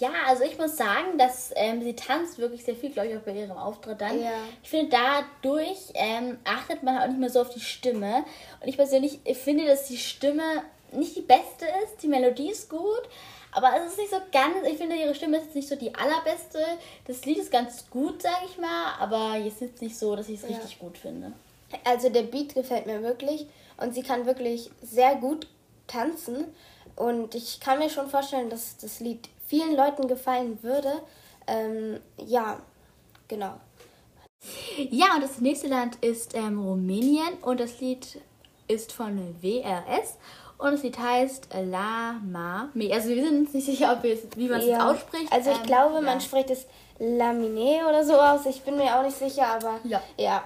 Ja, 0.01 0.11
also 0.27 0.45
ich 0.45 0.57
muss 0.59 0.77
sagen, 0.77 1.19
dass 1.19 1.53
ähm, 1.57 1.83
sie 1.83 1.95
tanzt 1.95 2.39
wirklich 2.39 2.65
sehr 2.65 2.75
viel, 2.75 2.91
glaube 2.91 3.09
ich, 3.11 3.17
auch 3.17 3.21
bei 3.21 3.33
ihrem 3.33 3.53
Auftritt 3.53 4.01
dann. 4.01 4.21
Ja. 4.21 4.33
Ich 4.63 4.71
finde, 4.71 4.97
dadurch 4.97 5.79
ähm, 5.95 6.39
achtet 6.45 6.83
man 6.83 6.99
auch 6.99 7.07
nicht 7.07 7.19
mehr 7.21 7.29
so 7.31 7.43
auf 7.43 7.51
die 7.51 7.61
Stimme. 7.61 8.25
Und 8.61 8.69
ich 8.69 8.77
persönlich 8.77 9.21
finde, 9.35 9.67
dass 9.67 9.87
die 9.89 9.99
Stimme 9.99 10.43
nicht 10.93 11.17
die 11.17 11.21
beste 11.21 11.67
ist. 11.85 12.03
Die 12.03 12.09
Melodie 12.09 12.51
ist 12.51 12.71
gut, 12.71 13.03
aber 13.53 13.73
es 13.77 13.93
ist 13.93 13.99
nicht 13.99 14.11
so 14.11 14.17
ganz. 14.33 14.67
Ich 14.67 14.79
finde, 14.79 14.97
ihre 14.97 15.15
Stimme 15.15 15.37
ist 15.37 15.45
jetzt 15.45 15.55
nicht 15.57 15.69
so 15.69 15.77
die 15.77 15.95
allerbeste. 15.95 16.59
Das 17.07 17.25
Lied 17.27 17.39
ist 17.39 17.53
ganz 17.53 17.89
gut, 17.91 18.23
sage 18.23 18.47
ich 18.47 18.57
mal, 18.59 18.95
aber 18.99 19.37
jetzt 19.37 19.61
ist 19.61 19.83
nicht 19.83 19.99
so, 19.99 20.17
dass 20.17 20.29
ich 20.29 20.43
es 20.43 20.49
Ja. 20.49 20.57
richtig 20.57 20.79
gut 20.79 20.97
finde. 20.97 21.33
Also 21.85 22.09
der 22.09 22.23
Beat 22.23 22.55
gefällt 22.55 22.87
mir 22.87 23.03
wirklich 23.03 23.47
und 23.77 23.95
sie 23.95 24.03
kann 24.03 24.25
wirklich 24.27 24.71
sehr 24.83 25.17
gut 25.17 25.47
tanzen. 25.87 26.47
Und 26.97 27.35
ich 27.35 27.61
kann 27.61 27.79
mir 27.79 27.89
schon 27.91 28.09
vorstellen, 28.09 28.51
dass 28.51 28.77
das 28.79 29.01
Lied 29.01 29.29
vielen 29.51 29.75
Leuten 29.77 30.07
gefallen 30.07 30.59
würde. 30.63 31.03
Ähm, 31.49 31.99
ja, 32.17 32.59
genau. 33.27 33.55
Ja, 34.91 35.15
und 35.17 35.23
das 35.23 35.39
nächste 35.41 35.67
Land 35.67 35.97
ist 36.03 36.35
ähm, 36.35 36.59
Rumänien 36.63 37.35
und 37.43 37.59
das 37.61 37.81
Lied 37.81 38.21
ist 38.69 38.93
von 38.93 39.35
WRS 39.43 40.17
und 40.59 40.73
das 40.73 40.83
Lied 40.85 40.99
heißt 40.99 41.49
La 41.65 42.13
Ma. 42.25 42.69
Me. 42.75 42.93
Also 42.93 43.09
wir 43.09 43.23
sind 43.25 43.41
uns 43.41 43.53
nicht 43.55 43.67
sicher, 43.67 43.93
ob 43.93 44.03
wir 44.05 44.15
es, 44.15 44.21
wie 44.37 44.49
man 44.49 44.61
es 44.61 44.67
Ja. 44.69 44.89
ausspricht. 44.91 45.31
Also 45.33 45.51
ich 45.51 45.59
Ähm, 45.59 45.67
glaube, 45.67 45.95
ja. 45.97 46.01
man 46.01 46.21
spricht 46.21 46.51
es 46.51 46.67
Lamine 47.01 47.87
oder 47.89 48.05
so 48.05 48.15
aus. 48.15 48.47
Ich 48.47 48.63
bin 48.63 48.77
mir 48.77 48.97
auch 48.97 49.03
nicht 49.03 49.19
sicher, 49.19 49.47
aber 49.49 49.81
Ja. 49.85 50.01
ja. 50.17 50.45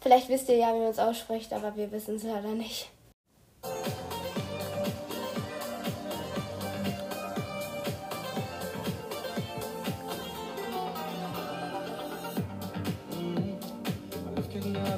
Vielleicht 0.00 0.28
wisst 0.28 0.48
ihr 0.48 0.56
ja, 0.56 0.68
wie 0.74 0.78
man 0.78 0.88
es 0.90 0.98
ausspricht, 0.98 1.52
aber 1.52 1.74
wir 1.76 1.90
wissen 1.90 2.16
es 2.16 2.22
leider 2.22 2.48
nicht. 2.50 2.88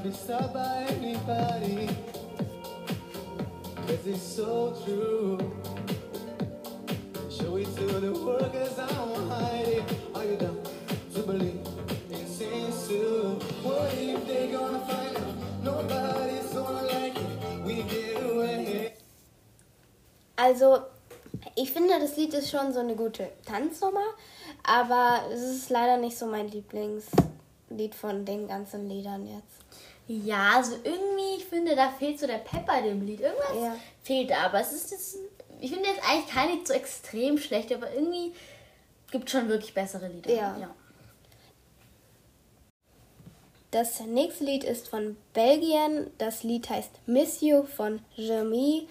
Cannot 0.07 0.13
be 0.13 0.13
stopped 0.13 0.55
by 0.55 0.87
anybody. 0.89 1.89
Cause 3.87 4.07
it's 4.07 4.23
so 4.23 4.77
true. 4.85 5.39
Show 7.31 7.57
it 7.57 7.75
to 7.77 8.01
the 8.01 8.13
world 8.13 8.53
cause 8.53 8.79
I 8.79 9.05
won't 9.05 9.31
hide 9.31 9.69
it. 9.69 9.85
Are 10.15 10.25
you 10.25 10.37
down 10.37 10.59
to 11.15 11.23
believe 11.23 11.61
in 12.11 12.27
sin 12.27 12.73
soon? 12.73 13.41
What 13.63 13.93
if 13.95 14.27
they 14.27 14.49
gonna 14.53 14.81
find 14.81 15.17
out? 15.17 15.63
Nobody's 15.63 16.53
gonna 16.53 16.83
like 16.83 17.17
it. 17.17 17.65
We 17.65 17.83
get 17.83 18.23
away. 18.23 18.95
Also, 20.39 20.87
ich 21.57 21.73
finde, 21.73 21.99
das 21.99 22.17
Lied 22.17 22.35
ist 22.35 22.51
schon 22.51 22.73
so 22.73 22.81
eine 22.81 22.95
gute 22.97 23.31
Tanznummer, 23.45 24.07
aber 24.63 25.23
es 25.33 25.43
ist 25.43 25.71
leider 25.71 25.97
nicht 25.97 26.17
so 26.17 26.27
mein 26.27 26.49
Lieblingslied 26.49 27.95
von 27.95 28.25
den 28.25 28.47
ganzen 28.49 28.89
Liedern 28.89 29.27
jetzt. 29.27 29.67
Ja, 30.09 30.53
also 30.57 30.77
irgendwie, 30.85 31.37
ich 31.39 31.45
finde, 31.47 31.75
da 31.75 31.91
fehlt 31.91 32.19
so 32.21 32.27
der 32.27 32.39
Pepper 32.39 32.81
dem 32.83 33.05
Lied. 33.05 33.21
Irgendwas 33.21 33.57
Ja. 33.57 33.77
fehlt 34.03 34.31
da, 34.31 34.45
aber 34.45 34.61
es 34.61 34.73
ist 34.73 34.91
jetzt, 34.93 35.17
ich 35.61 35.71
finde 35.73 35.89
jetzt 35.89 36.09
eigentlich 36.09 36.33
kein 36.33 36.51
Lied 36.51 36.67
so 36.67 36.75
extrem 36.75 37.39
schlecht, 37.39 37.73
aber 37.73 37.93
irgendwie 37.93 38.33
gibt 39.11 39.31
schon 39.31 39.49
wirklich 39.49 39.75
bessere 39.75 40.07
Lieder. 40.09 40.33
Ja. 40.33 40.75
Das 43.73 44.01
nächste 44.01 44.45
Lied 44.45 44.65
ist 44.65 44.89
von 44.89 45.17
Belgien. 45.35 46.11
Das 46.19 46.45
Lied 46.45 46.71
heißt 46.71 46.91
Miss 47.07 47.41
You 47.41 47.65
von 47.65 48.01
Jeremy 48.15 48.87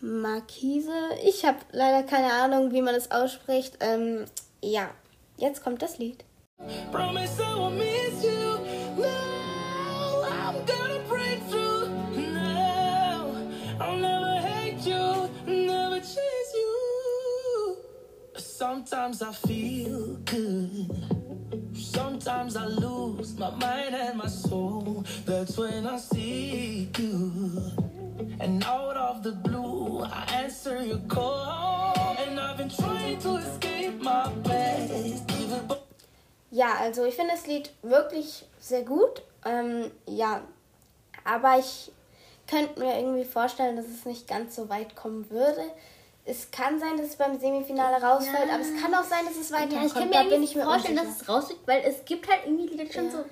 Marquise. 0.00 0.90
Ich 1.24 1.44
habe 1.44 1.58
leider 1.70 2.02
keine 2.06 2.32
Ahnung, 2.32 2.72
wie 2.72 2.82
man 2.82 2.94
es 2.94 3.10
ausspricht. 3.10 3.78
Ähm, 3.80 4.26
ja, 4.60 4.90
jetzt 5.38 5.62
kommt 5.62 5.80
das 5.80 5.98
Lied. 5.98 6.24
Promise 6.90 7.40
I 7.40 7.54
won't 7.54 7.70
miss 7.76 8.22
you. 8.24 8.58
No, 9.00 9.06
Sometimes 18.68 19.22
I 19.22 19.32
feel 19.32 20.16
good. 20.24 20.90
Sometimes 21.72 22.56
I 22.56 22.66
lose 22.66 23.38
my 23.38 23.50
mind 23.50 23.94
and 23.94 24.18
my 24.18 24.26
soul. 24.26 25.04
That's 25.24 25.56
when 25.56 25.86
I 25.86 25.98
see 25.98 26.90
you. 26.98 27.62
And 28.40 28.64
out 28.64 28.96
of 28.96 29.22
the 29.22 29.30
blue, 29.30 30.02
I 30.02 30.24
answer 30.42 30.82
your 30.82 30.98
call. 31.06 32.16
And 32.18 32.40
I've 32.40 32.56
been 32.56 32.68
trying 32.68 33.20
to 33.20 33.36
escape 33.36 34.02
my 34.02 34.32
past. 34.42 35.30
Ja, 36.50 36.74
also 36.80 37.04
ich 37.04 37.14
finde 37.14 37.34
das 37.34 37.46
Lied 37.46 37.70
wirklich 37.82 38.46
sehr 38.58 38.82
gut. 38.82 39.22
Ähm, 39.44 39.92
ja, 40.08 40.40
aber 41.22 41.60
ich 41.60 41.92
könnte 42.48 42.80
mir 42.80 42.98
irgendwie 42.98 43.24
vorstellen, 43.24 43.76
dass 43.76 43.86
es 43.86 44.04
nicht 44.06 44.26
ganz 44.26 44.56
so 44.56 44.68
weit 44.68 44.96
kommen 44.96 45.30
würde. 45.30 45.62
Es 46.28 46.50
kann 46.50 46.78
sein, 46.80 46.96
dass 46.96 47.06
es 47.10 47.16
beim 47.16 47.38
Semifinale 47.38 48.02
rausfällt, 48.04 48.50
aber 48.52 48.60
es 48.60 48.82
kann 48.82 48.92
auch 48.94 49.04
sein, 49.04 49.24
dass 49.26 49.36
es 49.36 49.50
Ja, 49.50 49.58
weiterkommt. 49.60 49.86
ich 49.86 49.94
kann 49.94 50.08
mir 50.08 50.14
da 50.14 50.22
bin 50.24 50.42
ich 50.42 50.54
mir 50.56 50.64
vorstellen, 50.64 50.98
unsicher. 50.98 51.14
dass 51.14 51.22
es 51.22 51.28
rausfliegt, 51.28 51.66
weil 51.68 51.82
es 51.84 52.04
gibt 52.04 52.28
halt 52.28 52.40
irgendwie 52.46 52.66
Lieder, 52.66 52.84
die 52.84 52.92
schon 52.92 53.04
Ja. 53.06 53.10
so 53.12 53.24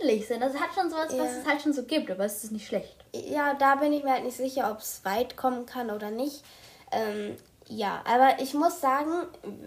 ähnlich 0.00 0.26
sind. 0.28 0.42
Also 0.42 0.56
es 0.56 0.62
hat 0.62 0.70
schon 0.74 0.88
sowas, 0.88 1.08
was 1.08 1.16
Ja. 1.16 1.24
es 1.40 1.46
halt 1.46 1.62
schon 1.62 1.72
so 1.72 1.82
gibt, 1.82 2.10
aber 2.10 2.24
es 2.24 2.44
ist 2.44 2.52
nicht 2.52 2.66
schlecht. 2.68 2.94
Ja, 3.12 3.54
da 3.54 3.74
bin 3.74 3.92
ich 3.92 4.04
mir 4.04 4.12
halt 4.12 4.24
nicht 4.24 4.36
sicher, 4.36 4.70
ob 4.70 4.78
es 4.78 5.04
weit 5.04 5.36
kommen 5.36 5.66
kann 5.66 5.90
oder 5.90 6.10
nicht. 6.12 6.44
Ähm, 6.92 7.36
ja, 7.66 8.02
aber 8.06 8.40
ich 8.40 8.54
muss 8.54 8.80
sagen, 8.80 9.10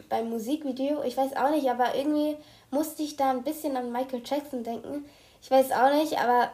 beim 0.10 0.30
Musikvideo, 0.30 1.04
ich 1.04 1.18
weiß 1.18 1.36
auch 1.36 1.50
nicht, 1.52 1.70
aber 1.70 1.94
irgendwie 1.96 2.38
musste 2.70 3.04
ich 3.04 3.18
da 3.18 3.32
ein 3.32 3.44
bisschen 3.44 3.76
an 3.76 3.92
Michael 3.92 4.22
Jackson 4.26 4.64
denken. 4.64 5.06
Ich 5.44 5.52
weiß 5.52 5.72
auch 5.74 5.92
nicht, 5.94 6.18
aber 6.20 6.50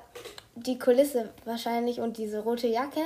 die 0.66 0.80
Kulisse 0.80 1.30
wahrscheinlich 1.46 2.00
und 2.00 2.18
diese 2.18 2.40
rote 2.40 2.68
Jacke. 2.68 3.02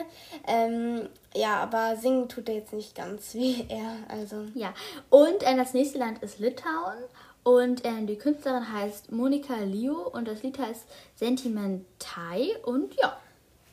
Ähm, 0.48 1.10
ja, 1.34 1.58
aber 1.58 1.96
singen 1.96 2.30
tut 2.30 2.50
er 2.50 2.56
jetzt 2.56 2.74
nicht 2.74 2.96
ganz 2.96 3.34
wie 3.36 3.66
er. 3.70 3.98
Also, 4.08 4.46
Ja, 4.54 4.74
und 5.10 5.44
äh, 5.44 5.56
das 5.56 5.74
nächste 5.74 6.00
Land 6.00 6.22
ist 6.24 6.40
Litauen 6.40 6.98
und 7.44 7.86
äh, 7.86 8.06
die 8.06 8.18
Künstlerin 8.18 8.72
heißt 8.72 9.12
Monika 9.12 9.56
Liu 9.64 9.96
und 9.96 10.28
das 10.28 10.44
Lied 10.44 10.60
heißt 10.60 10.86
Sentimentai 11.16 12.56
und 12.64 12.94
ja. 12.96 13.18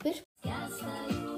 viel 0.03 0.15
Spaß. 0.15 1.38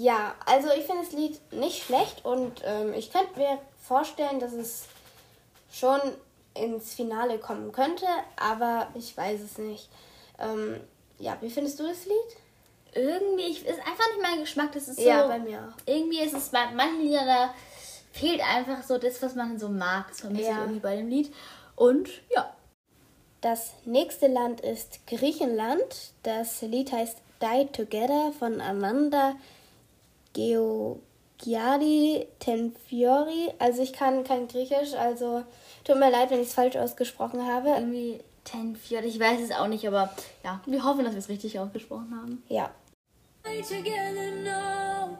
Ja, 0.00 0.34
also 0.46 0.68
ich 0.70 0.86
finde 0.86 1.02
das 1.04 1.12
Lied 1.12 1.52
nicht 1.52 1.82
schlecht 1.84 2.24
und 2.24 2.62
ähm, 2.64 2.94
ich 2.94 3.12
könnte 3.12 3.38
mir 3.38 3.58
vorstellen, 3.82 4.40
dass 4.40 4.54
es 4.54 4.86
schon 5.70 6.00
ins 6.54 6.94
Finale 6.94 7.36
kommen 7.38 7.70
könnte, 7.70 8.06
aber 8.36 8.88
ich 8.94 9.14
weiß 9.14 9.42
es 9.42 9.58
nicht. 9.58 9.90
Ähm, 10.38 10.80
ja, 11.18 11.36
wie 11.42 11.50
findest 11.50 11.78
du 11.80 11.86
das 11.86 12.06
Lied? 12.06 12.94
Irgendwie 12.94 13.42
ich, 13.42 13.66
ist 13.66 13.78
einfach 13.80 14.06
nicht 14.14 14.22
mein 14.22 14.40
Geschmack. 14.40 14.72
Das 14.72 14.88
ist 14.88 14.96
so. 14.96 15.06
Ja, 15.06 15.26
bei 15.26 15.38
mir 15.38 15.58
auch. 15.58 15.82
Irgendwie 15.84 16.20
ist 16.20 16.34
es 16.34 16.48
bei 16.48 16.70
manchen 16.70 17.02
Liedern, 17.02 17.26
da 17.26 17.54
fehlt 18.12 18.40
einfach 18.40 18.82
so 18.82 18.96
das, 18.96 19.20
was 19.20 19.34
man 19.34 19.58
so 19.58 19.68
mag. 19.68 20.08
Das 20.08 20.20
vermisse 20.20 20.44
ich 20.44 20.48
Ja. 20.48 20.60
irgendwie 20.60 20.80
bei 20.80 20.96
dem 20.96 21.08
Lied. 21.08 21.30
Und 21.76 22.08
ja. 22.34 22.50
Das 23.42 23.72
nächste 23.84 24.28
Land 24.28 24.62
ist 24.62 25.06
Griechenland. 25.06 26.12
Das 26.22 26.62
Lied 26.62 26.90
heißt 26.90 27.18
Die 27.42 27.66
Together 27.66 28.32
von 28.38 28.62
Amanda 28.62 29.34
Georgiadi 30.32 32.26
Tenfiori. 32.38 33.52
Also 33.58 33.82
ich 33.82 33.92
kann 33.92 34.24
kein 34.24 34.48
Griechisch, 34.48 34.94
also 34.94 35.44
tut 35.84 35.98
mir 35.98 36.10
leid, 36.10 36.30
wenn 36.30 36.40
ich 36.40 36.48
es 36.48 36.54
falsch 36.54 36.76
ausgesprochen 36.76 37.46
habe. 37.46 37.68
Irgendwie 37.70 38.20
Ten 38.44 38.74
Fjord, 38.74 39.04
ich 39.04 39.20
weiß 39.20 39.40
es 39.40 39.52
auch 39.52 39.68
nicht, 39.68 39.86
aber 39.86 40.10
ja, 40.42 40.60
wir 40.66 40.82
hoffen, 40.82 41.04
dass 41.04 41.12
wir 41.12 41.18
es 41.18 41.28
richtig 41.28 41.58
ausgesprochen 41.58 42.14
haben. 42.20 42.42
Ja. 42.48 42.70
Stay 43.40 43.62
together 43.62 44.30
now. 44.42 45.18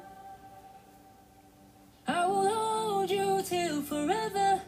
I 2.09 2.27
will 2.27 2.51
hold 2.51 3.11
you 3.11 3.40
till 3.42 3.83
forever. 3.83 4.61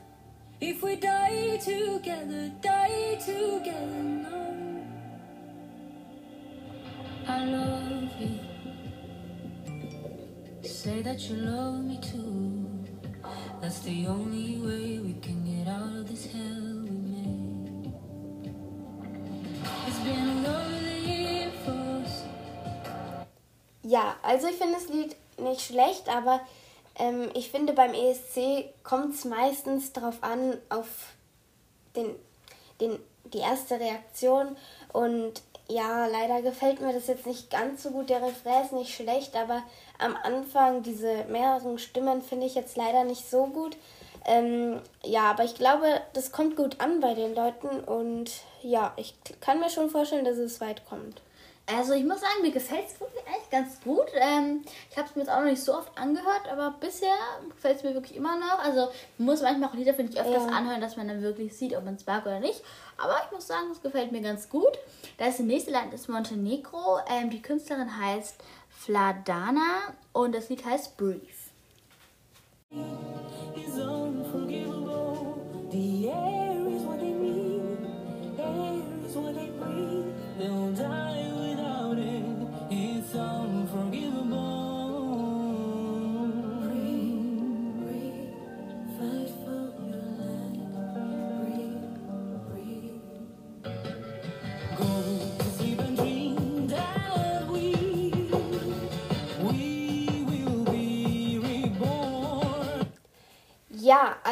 If 0.61 0.83
we 0.83 0.97
die 0.97 1.59
together, 1.59 2.51
die 2.63 3.19
together 3.19 4.03
now. 4.03 4.53
I 7.27 7.45
love 7.45 8.21
you. 8.21 8.52
Say 10.64 11.03
that 11.03 11.18
you 11.29 11.37
love 11.37 11.83
me 11.83 11.98
too. 12.01 12.64
That's 13.61 13.81
the 13.81 14.07
only 14.07 14.59
way 14.59 15.01
we 15.01 15.14
can 15.20 15.44
get 15.44 15.66
out 15.66 15.90
of 15.98 16.09
this 16.09 16.27
hell 16.27 16.83
we 16.85 16.90
made. 16.90 17.92
It's 19.87 19.98
been 19.98 20.44
lonely 20.44 21.48
for 21.64 22.05
us. 22.05 22.22
Ja, 23.83 24.14
also 24.22 24.46
ich 24.48 24.57
finde 24.57 24.75
das 24.75 24.88
Lied 24.88 25.16
nicht 25.38 25.62
schlecht, 25.62 26.09
aber 26.09 26.40
ähm, 26.96 27.31
ich 27.35 27.51
finde 27.51 27.72
beim 27.72 27.92
ESC 27.92 28.72
kommt 28.85 29.16
es 29.16 29.25
meistens 29.25 29.92
darauf 29.92 30.22
an, 30.22 30.59
auf 30.68 31.14
den, 31.96 32.14
den, 32.81 33.01
die 33.33 33.38
erste 33.38 33.81
Reaktion. 33.81 34.57
Und 34.92 35.42
ja, 35.68 36.07
leider 36.07 36.42
gefällt 36.42 36.81
mir 36.81 36.92
das 36.92 37.07
jetzt 37.07 37.27
nicht 37.27 37.51
ganz 37.51 37.83
so 37.83 37.90
gut. 37.90 38.11
Der 38.11 38.22
Refrain 38.22 38.64
ist 38.64 38.72
nicht 38.72 38.94
schlecht, 38.94 39.35
aber 39.37 39.62
am 39.98 40.16
Anfang 40.22 40.83
diese 40.83 41.25
mehreren 41.29 41.79
Stimmen 41.79 42.22
finde 42.22 42.46
ich 42.46 42.55
jetzt 42.55 42.77
leider 42.77 43.05
nicht 43.05 43.29
so 43.29 43.46
gut. 43.46 43.77
Ähm, 44.25 44.81
ja, 45.05 45.31
aber 45.31 45.44
ich 45.44 45.55
glaube, 45.55 46.01
das 46.12 46.31
kommt 46.31 46.57
gut 46.57 46.81
an 46.81 47.01
bei 47.01 47.14
den 47.14 47.35
Leuten 47.35 47.81
und 47.81 48.31
ja, 48.62 48.92
ich 48.96 49.14
kann 49.40 49.59
mir 49.59 49.70
schon 49.70 49.90
vorstellen, 49.90 50.25
dass 50.25 50.37
es 50.37 50.61
weit 50.61 50.87
kommt. 50.88 51.20
Also 51.66 51.92
ich 51.94 52.05
muss 52.05 52.20
sagen, 52.20 52.42
mir 52.42 52.51
gefällt 52.51 52.87
es 52.87 53.01
wirklich 53.01 53.25
eigentlich 53.27 53.51
ganz 53.51 53.81
gut. 53.83 54.07
Ähm, 54.14 54.64
ich 54.90 54.96
habe 54.96 55.09
es 55.09 55.14
mir 55.14 55.22
jetzt 55.22 55.31
auch 55.31 55.38
noch 55.38 55.46
nicht 55.46 55.62
so 55.62 55.75
oft 55.75 55.96
angehört, 55.96 56.48
aber 56.51 56.75
bisher 56.81 57.14
gefällt 57.51 57.77
es 57.79 57.83
mir 57.85 57.94
wirklich 57.94 58.16
immer 58.16 58.37
noch. 58.37 58.59
Also 58.59 58.88
man 59.18 59.27
muss 59.27 59.42
manchmal 59.42 59.70
auch 59.70 59.75
Lieder, 59.75 59.94
finde 59.94 60.12
ich, 60.12 60.20
öfters 60.20 60.44
Ja. 60.44 60.57
anhören, 60.57 60.81
dass 60.81 60.96
man 60.96 61.07
dann 61.09 61.22
wirklich 61.22 61.57
sieht, 61.57 61.77
ob 61.77 61.85
man 61.85 61.94
es 61.94 62.05
mag 62.05 62.27
oder 62.27 62.40
nicht. 62.40 62.62
Aber 62.98 63.16
ich 63.25 63.33
muss 63.33 63.46
sagen, 63.46 63.70
es 63.70 63.81
gefällt 63.81 64.11
mir 64.12 64.20
ganz 64.20 64.48
gut. 64.48 64.77
Das 65.18 65.38
nächste 65.38 65.70
Land 65.70 65.92
ist 65.94 66.09
Montenegro. 66.09 66.98
Ähm, 67.09 67.31
die 67.31 67.42
Künstlerin 67.42 67.98
heißt 67.98 68.42
Fladana 68.68 69.94
und 70.12 70.35
das 70.35 70.48
Lied 70.48 70.64
heißt 70.64 70.96
Brief. 70.96 71.51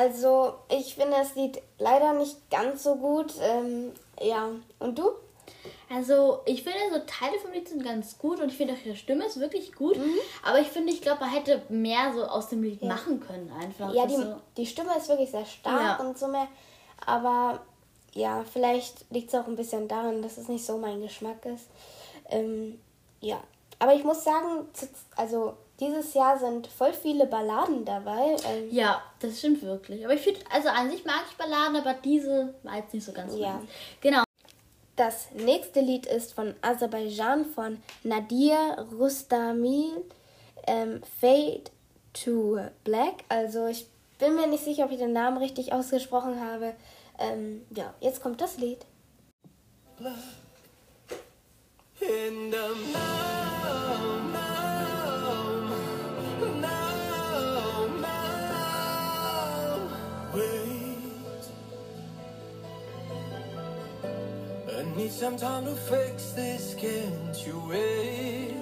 Also 0.01 0.55
ich 0.71 0.95
finde 0.95 1.17
das 1.19 1.35
Lied 1.35 1.61
leider 1.79 2.15
nicht 2.15 2.51
ganz 2.51 2.83
so 2.83 2.95
gut. 2.97 3.35
Ähm, 3.43 3.93
ja, 4.21 4.49
und 4.79 4.99
du? 4.99 5.11
Also, 5.93 6.41
ich 6.47 6.63
finde, 6.63 6.79
so 6.91 7.01
Teile 7.07 7.39
vom 7.41 7.53
Lied 7.53 7.69
sind 7.69 7.83
ganz 7.83 8.17
gut 8.17 8.41
und 8.41 8.49
ich 8.51 8.57
finde 8.57 8.75
auch 8.75 8.87
ihre 8.87 8.97
Stimme 8.97 9.27
ist 9.27 9.41
wirklich 9.41 9.75
gut. 9.75 9.99
Aber 10.45 10.61
ich 10.61 10.69
finde, 10.69 10.93
ich 10.93 11.03
glaube, 11.03 11.21
man 11.21 11.31
hätte 11.31 11.63
mehr 11.69 12.13
so 12.15 12.25
aus 12.25 12.49
dem 12.49 12.63
Lied 12.63 12.83
machen 12.83 13.21
können 13.21 13.53
einfach. 13.61 13.93
Ja, 13.93 14.07
die, 14.07 14.17
so. 14.17 14.37
die 14.57 14.67
Stimme 14.67 14.97
ist 14.97 15.09
wirklich 15.09 15.31
sehr 15.31 15.45
stark 15.45 15.99
Ja. 15.99 16.07
und 16.07 16.17
so 16.17 16.29
mehr. 16.29 16.47
Aber 17.05 17.61
ja, 18.13 18.45
vielleicht 18.51 19.11
liegt 19.11 19.29
es 19.29 19.35
auch 19.35 19.49
ein 19.49 19.57
bisschen 19.57 19.89
daran, 19.89 20.23
dass 20.23 20.39
es 20.39 20.49
nicht 20.49 20.65
so 20.65 20.79
mein 20.79 21.03
Geschmack 21.03 21.45
ist. 21.45 21.67
Ähm, 22.29 22.81
ja, 23.21 23.41
aber 23.81 23.95
ich 23.95 24.05
muss 24.05 24.23
sagen, 24.23 24.69
also 25.17 25.55
dieses 25.81 26.15
Jahr 26.15 26.39
sind 26.39 26.67
voll 26.67 26.93
viele 26.93 27.27
Balladen 27.27 27.85
dabei. 27.85 28.37
Ähm, 28.47 28.69
Ja, 28.71 29.03
das 29.21 29.39
stimmt 29.39 29.63
wirklich. 29.63 30.05
Aber 30.05 30.15
ich 30.15 30.21
finde, 30.21 30.41
also 30.53 30.69
an 30.69 30.91
sich 30.91 31.05
mag 31.05 31.23
ich 31.31 31.37
Balladen, 31.37 31.77
aber 31.77 31.95
diese 31.95 32.55
war 32.63 32.77
jetzt 32.77 32.93
nicht 32.95 33.05
so 33.05 33.13
ganz 33.13 33.35
Ja. 33.35 33.55
meins. 33.55 33.71
Genau. 34.01 34.23
Das 34.97 35.31
nächste 35.33 35.81
Lied 35.81 36.05
ist 36.07 36.35
von 36.35 36.55
Aserbaidschan 36.61 37.47
von 37.47 37.83
Nadir 38.03 38.87
Rustamil, 38.99 40.05
ähm, 40.67 41.01
Fade 41.21 41.63
to 42.13 42.59
Black. 42.85 43.25
Also 43.31 43.67
ich 43.67 43.87
bin 44.19 44.35
mir 44.37 44.47
nicht 44.47 44.63
sicher, 44.65 44.85
ob 44.85 44.93
ich 44.93 44.99
den 44.99 45.15
Namen 45.15 45.39
richtig 45.39 45.73
ausgesprochen 45.73 46.39
habe. 46.45 46.75
Ähm, 47.19 47.65
ja, 47.75 47.95
jetzt 48.01 48.23
kommt 48.23 48.41
das 48.43 48.59
Lied. 48.59 48.85
In 52.01 52.51
the 52.51 52.93
now, 52.93 54.20
need 65.01 65.11
some 65.13 65.37
time 65.37 65.65
to 65.65 65.75
fix 65.75 66.33
this, 66.33 66.75
can't 66.75 67.47
you 67.47 67.59
wait? 67.69 68.55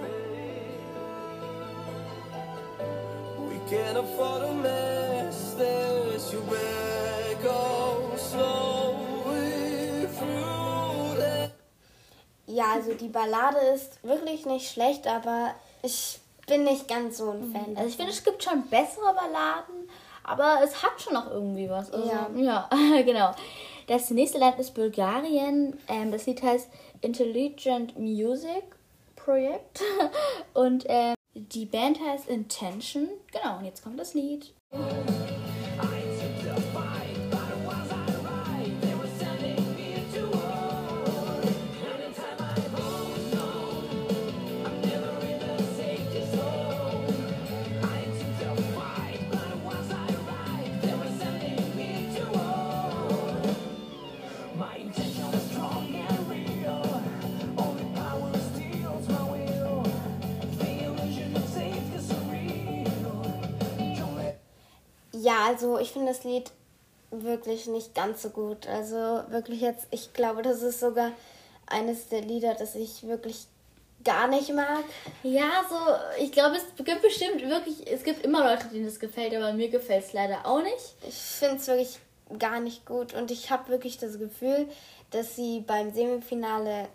We 3.49 3.57
can't 3.69 3.99
afford 3.99 4.43
to 4.47 4.53
mess 4.55 5.55
this. 5.55 6.33
You 6.33 6.41
better 6.43 7.43
go 7.43 8.13
slowly 8.17 10.07
through 10.17 11.17
this. 11.17 11.51
Ja, 12.47 12.73
also 12.75 12.95
die 12.95 13.09
Ballade 13.09 13.59
ist 13.75 13.99
wirklich 14.05 14.47
nicht 14.47 14.71
schlecht, 14.71 15.07
aber 15.09 15.55
ich 15.83 16.21
bin 16.47 16.63
nicht 16.65 16.87
ganz 16.87 17.19
so 17.19 17.31
ein 17.33 17.53
Fan. 17.53 17.77
Also 17.77 17.89
ich 17.89 17.97
finde, 17.97 18.13
es 18.13 18.23
gibt 18.23 18.45
schon 18.45 18.63
bessere 18.69 19.13
Balladen, 19.13 19.89
aber 20.23 20.61
es 20.63 20.83
hat 20.85 21.01
schon 21.01 21.15
noch 21.15 21.31
irgendwie 21.31 21.69
was. 21.69 21.91
Also, 21.93 22.09
Ja. 22.09 22.29
ja, 22.37 22.69
genau. 23.03 23.35
Das 23.89 24.11
nächste 24.11 24.37
Land 24.37 24.59
ist 24.59 24.75
Bulgarien. 24.75 25.79
Ähm, 25.89 26.13
das 26.13 26.27
Lied 26.27 26.43
heißt 26.43 26.69
Intelligent 27.01 27.99
Music 27.99 28.63
Project. 29.17 29.81
Und 30.53 30.85
ähm, 30.89 31.15
die 31.35 31.65
Band 31.65 31.99
heißt 31.99 32.29
Intention. 32.29 33.09
Genau, 33.33 33.59
und 33.59 33.65
jetzt 33.65 33.83
kommt 33.83 33.99
das 33.99 34.13
Lied. 34.13 34.53
Also 65.49 65.79
ich 65.79 65.93
finde 65.93 66.09
das 66.09 66.25
Lied 66.25 66.51
wirklich 67.11 67.67
nicht 67.67 67.95
ganz 67.95 68.23
so 68.23 68.29
gut. 68.29 68.67
Also 68.69 69.23
wirklich 69.29 69.63
jetzt, 69.63 69.87
ich 69.91 70.13
glaube, 70.13 70.43
das 70.43 70.63
ist 70.63 70.81
sogar 70.81 71.13
eines 71.67 72.09
der 72.09 72.21
Lieder, 72.21 72.55
das 72.55 72.75
ich 72.75 73.07
wirklich 73.07 73.47
gar 74.05 74.29
nicht 74.29 74.53
mag. 74.53 74.85
Ja, 75.23 75.65
so, 75.69 75.77
ich 76.23 76.33
glaube, 76.33 76.57
es 76.57 76.85
gibt 76.85 77.01
bestimmt 77.01 77.43
wirklich, 77.49 77.91
es 77.91 78.05
gibt 78.05 78.25
immer 78.25 78.45
Leute, 78.45 78.69
denen 78.69 78.85
das 78.85 79.01
gefällt, 79.01 79.35
aber 79.35 79.55
mir 79.55 79.71
gefällt 79.71 80.05
es 80.05 80.13
leider 80.13 80.45
auch 80.45 80.63
nicht. 80.63 80.95
Ich 81.09 81.15
finde 81.15 81.57
es 81.57 81.67
wirklich 81.67 81.99
gar 82.39 82.61
nicht 82.61 82.85
gut 82.85 83.15
und 83.15 83.31
ich 83.31 83.51
habe 83.51 83.71
wirklich 83.71 83.97
das 83.97 84.19
Gefühl, 84.19 84.69
dass 85.11 85.35
sie 85.35 85.61
beim 85.61 85.95
Semifinale 85.95 86.89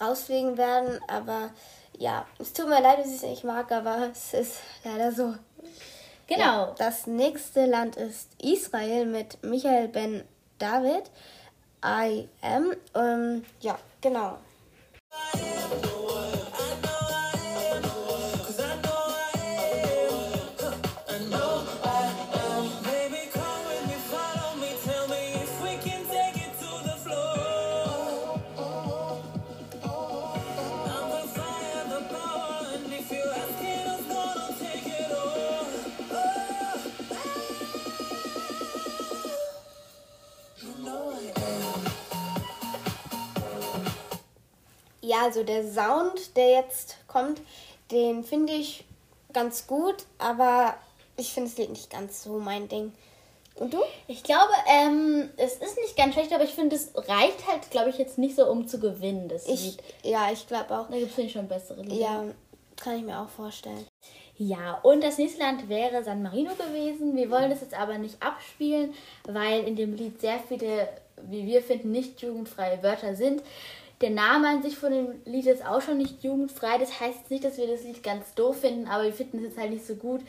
rausfliegen 0.00 0.58
werden. 0.58 0.98
Aber 1.06 1.50
ja, 1.96 2.26
es 2.40 2.52
tut 2.52 2.68
mir 2.68 2.82
leid, 2.82 2.98
dass 2.98 3.06
ich 3.06 3.16
es 3.16 3.22
nicht 3.22 3.44
mag, 3.44 3.70
aber 3.70 4.10
es 4.12 4.34
ist 4.34 4.56
leider 4.84 5.12
so. 5.12 5.34
Genau. 6.30 6.66
Ja, 6.68 6.74
das 6.78 7.08
nächste 7.08 7.66
Land 7.66 7.96
ist 7.96 8.28
Israel 8.40 9.04
mit 9.04 9.42
Michael 9.42 9.88
Ben 9.88 10.22
David. 10.60 11.10
I 11.84 12.28
am. 12.40 12.72
Ähm, 12.94 13.44
ja, 13.60 13.76
genau. 14.00 14.38
Ja, 45.20 45.24
also 45.24 45.42
der 45.42 45.64
Sound, 45.70 46.36
der 46.36 46.50
jetzt 46.50 46.96
kommt, 47.06 47.40
den 47.90 48.24
finde 48.24 48.52
ich 48.52 48.84
ganz 49.32 49.66
gut, 49.66 49.96
aber 50.18 50.74
ich 51.16 51.32
finde 51.32 51.50
das 51.50 51.58
Lied 51.58 51.70
nicht 51.70 51.90
ganz 51.90 52.22
so 52.22 52.38
mein 52.38 52.68
Ding. 52.68 52.92
Und 53.56 53.74
du? 53.74 53.82
Ich 54.06 54.22
glaube, 54.22 54.52
ähm, 54.66 55.28
es 55.36 55.54
ist 55.54 55.76
nicht 55.76 55.96
ganz 55.96 56.14
schlecht, 56.14 56.32
aber 56.32 56.44
ich 56.44 56.50
finde, 56.54 56.76
es 56.76 56.92
reicht 56.94 57.46
halt, 57.46 57.70
glaube 57.70 57.90
ich, 57.90 57.98
jetzt 57.98 58.16
nicht 58.16 58.36
so, 58.36 58.46
um 58.46 58.66
zu 58.66 58.80
gewinnen, 58.80 59.28
das 59.28 59.46
Ich, 59.46 59.64
Lied. 59.64 59.82
ja, 60.02 60.30
ich 60.32 60.46
glaube 60.46 60.78
auch. 60.78 60.88
Da 60.88 60.96
gibt 60.98 61.18
es 61.18 61.32
schon 61.32 61.46
bessere 61.48 61.82
Lieder. 61.82 61.94
Ja, 61.96 62.24
kann 62.76 62.96
ich 62.96 63.04
mir 63.04 63.20
auch 63.20 63.28
vorstellen. 63.28 63.86
Ja, 64.38 64.78
und 64.82 65.04
das 65.04 65.18
nächste 65.18 65.40
Land 65.40 65.68
wäre 65.68 66.02
San 66.02 66.22
Marino 66.22 66.52
gewesen. 66.54 67.14
Wir 67.14 67.30
wollen 67.30 67.50
das 67.50 67.60
jetzt 67.60 67.74
aber 67.74 67.98
nicht 67.98 68.22
abspielen, 68.22 68.94
weil 69.24 69.64
in 69.64 69.76
dem 69.76 69.94
Lied 69.94 70.18
sehr 70.22 70.38
viele, 70.48 70.88
wie 71.22 71.44
wir 71.44 71.62
finden, 71.62 71.92
nicht 71.92 72.22
jugendfreie 72.22 72.82
Wörter 72.82 73.14
sind. 73.14 73.42
Der 74.00 74.10
Name 74.10 74.48
an 74.48 74.62
sich 74.62 74.78
von 74.78 74.92
dem 74.92 75.20
Lied 75.26 75.46
ist 75.46 75.64
auch 75.66 75.82
schon 75.82 75.98
nicht 75.98 76.22
jugendfrei. 76.22 76.78
Das 76.78 77.00
heißt 77.00 77.18
jetzt 77.18 77.30
nicht, 77.30 77.44
dass 77.44 77.58
wir 77.58 77.66
das 77.66 77.82
Lied 77.82 78.02
ganz 78.02 78.34
doof 78.34 78.60
finden, 78.60 78.88
aber 78.88 79.04
wir 79.04 79.12
finden 79.12 79.38
es 79.38 79.44
jetzt 79.44 79.58
halt 79.58 79.70
nicht 79.70 79.86
so 79.86 79.94
gut, 79.94 80.22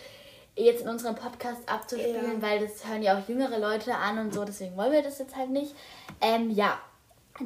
jetzt 0.56 0.82
in 0.82 0.90
unserem 0.90 1.16
Podcast 1.16 1.62
abzuspielen, 1.68 2.42
Ja. 2.42 2.42
weil 2.42 2.60
das 2.60 2.86
hören 2.88 3.02
ja 3.02 3.18
auch 3.18 3.30
jüngere 3.30 3.60
Leute 3.60 3.96
an 3.96 4.20
und 4.20 4.34
so. 4.34 4.44
Deswegen 4.44 4.76
wollen 4.76 4.92
wir 4.92 5.02
das 5.04 5.20
jetzt 5.20 5.36
halt 5.38 5.50
nicht. 5.52 5.74
Ähm, 6.20 6.50
ja. 6.52 6.78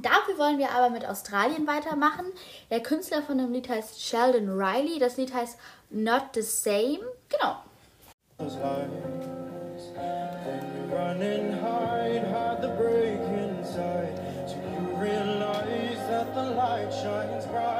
Dafür 0.01 0.37
wollen 0.39 0.57
wir 0.57 0.71
aber 0.71 0.89
mit 0.89 1.07
Australien 1.07 1.67
weitermachen. 1.67 2.25
Der 2.71 2.81
Künstler 2.81 3.21
von 3.21 3.37
dem 3.37 3.53
Lied 3.53 3.69
heißt 3.69 4.01
Sheldon 4.01 4.49
Riley. 4.49 4.97
Das 4.99 5.17
Lied 5.17 5.31
heißt 5.33 5.59
Not 5.91 6.23
the 6.33 6.41
Same. 6.41 6.99
Genau. 7.29 7.57
those 8.39 8.57
highs. 8.57 8.89
Then 9.93 10.89
you 10.89 10.95
run 10.95 11.21
and 11.21 11.53
hide, 11.61 12.25
hide 12.27 12.61
the 12.61 12.69
break 12.77 13.14
light 16.75 16.93
shines 16.93 17.45
bright 17.45 17.74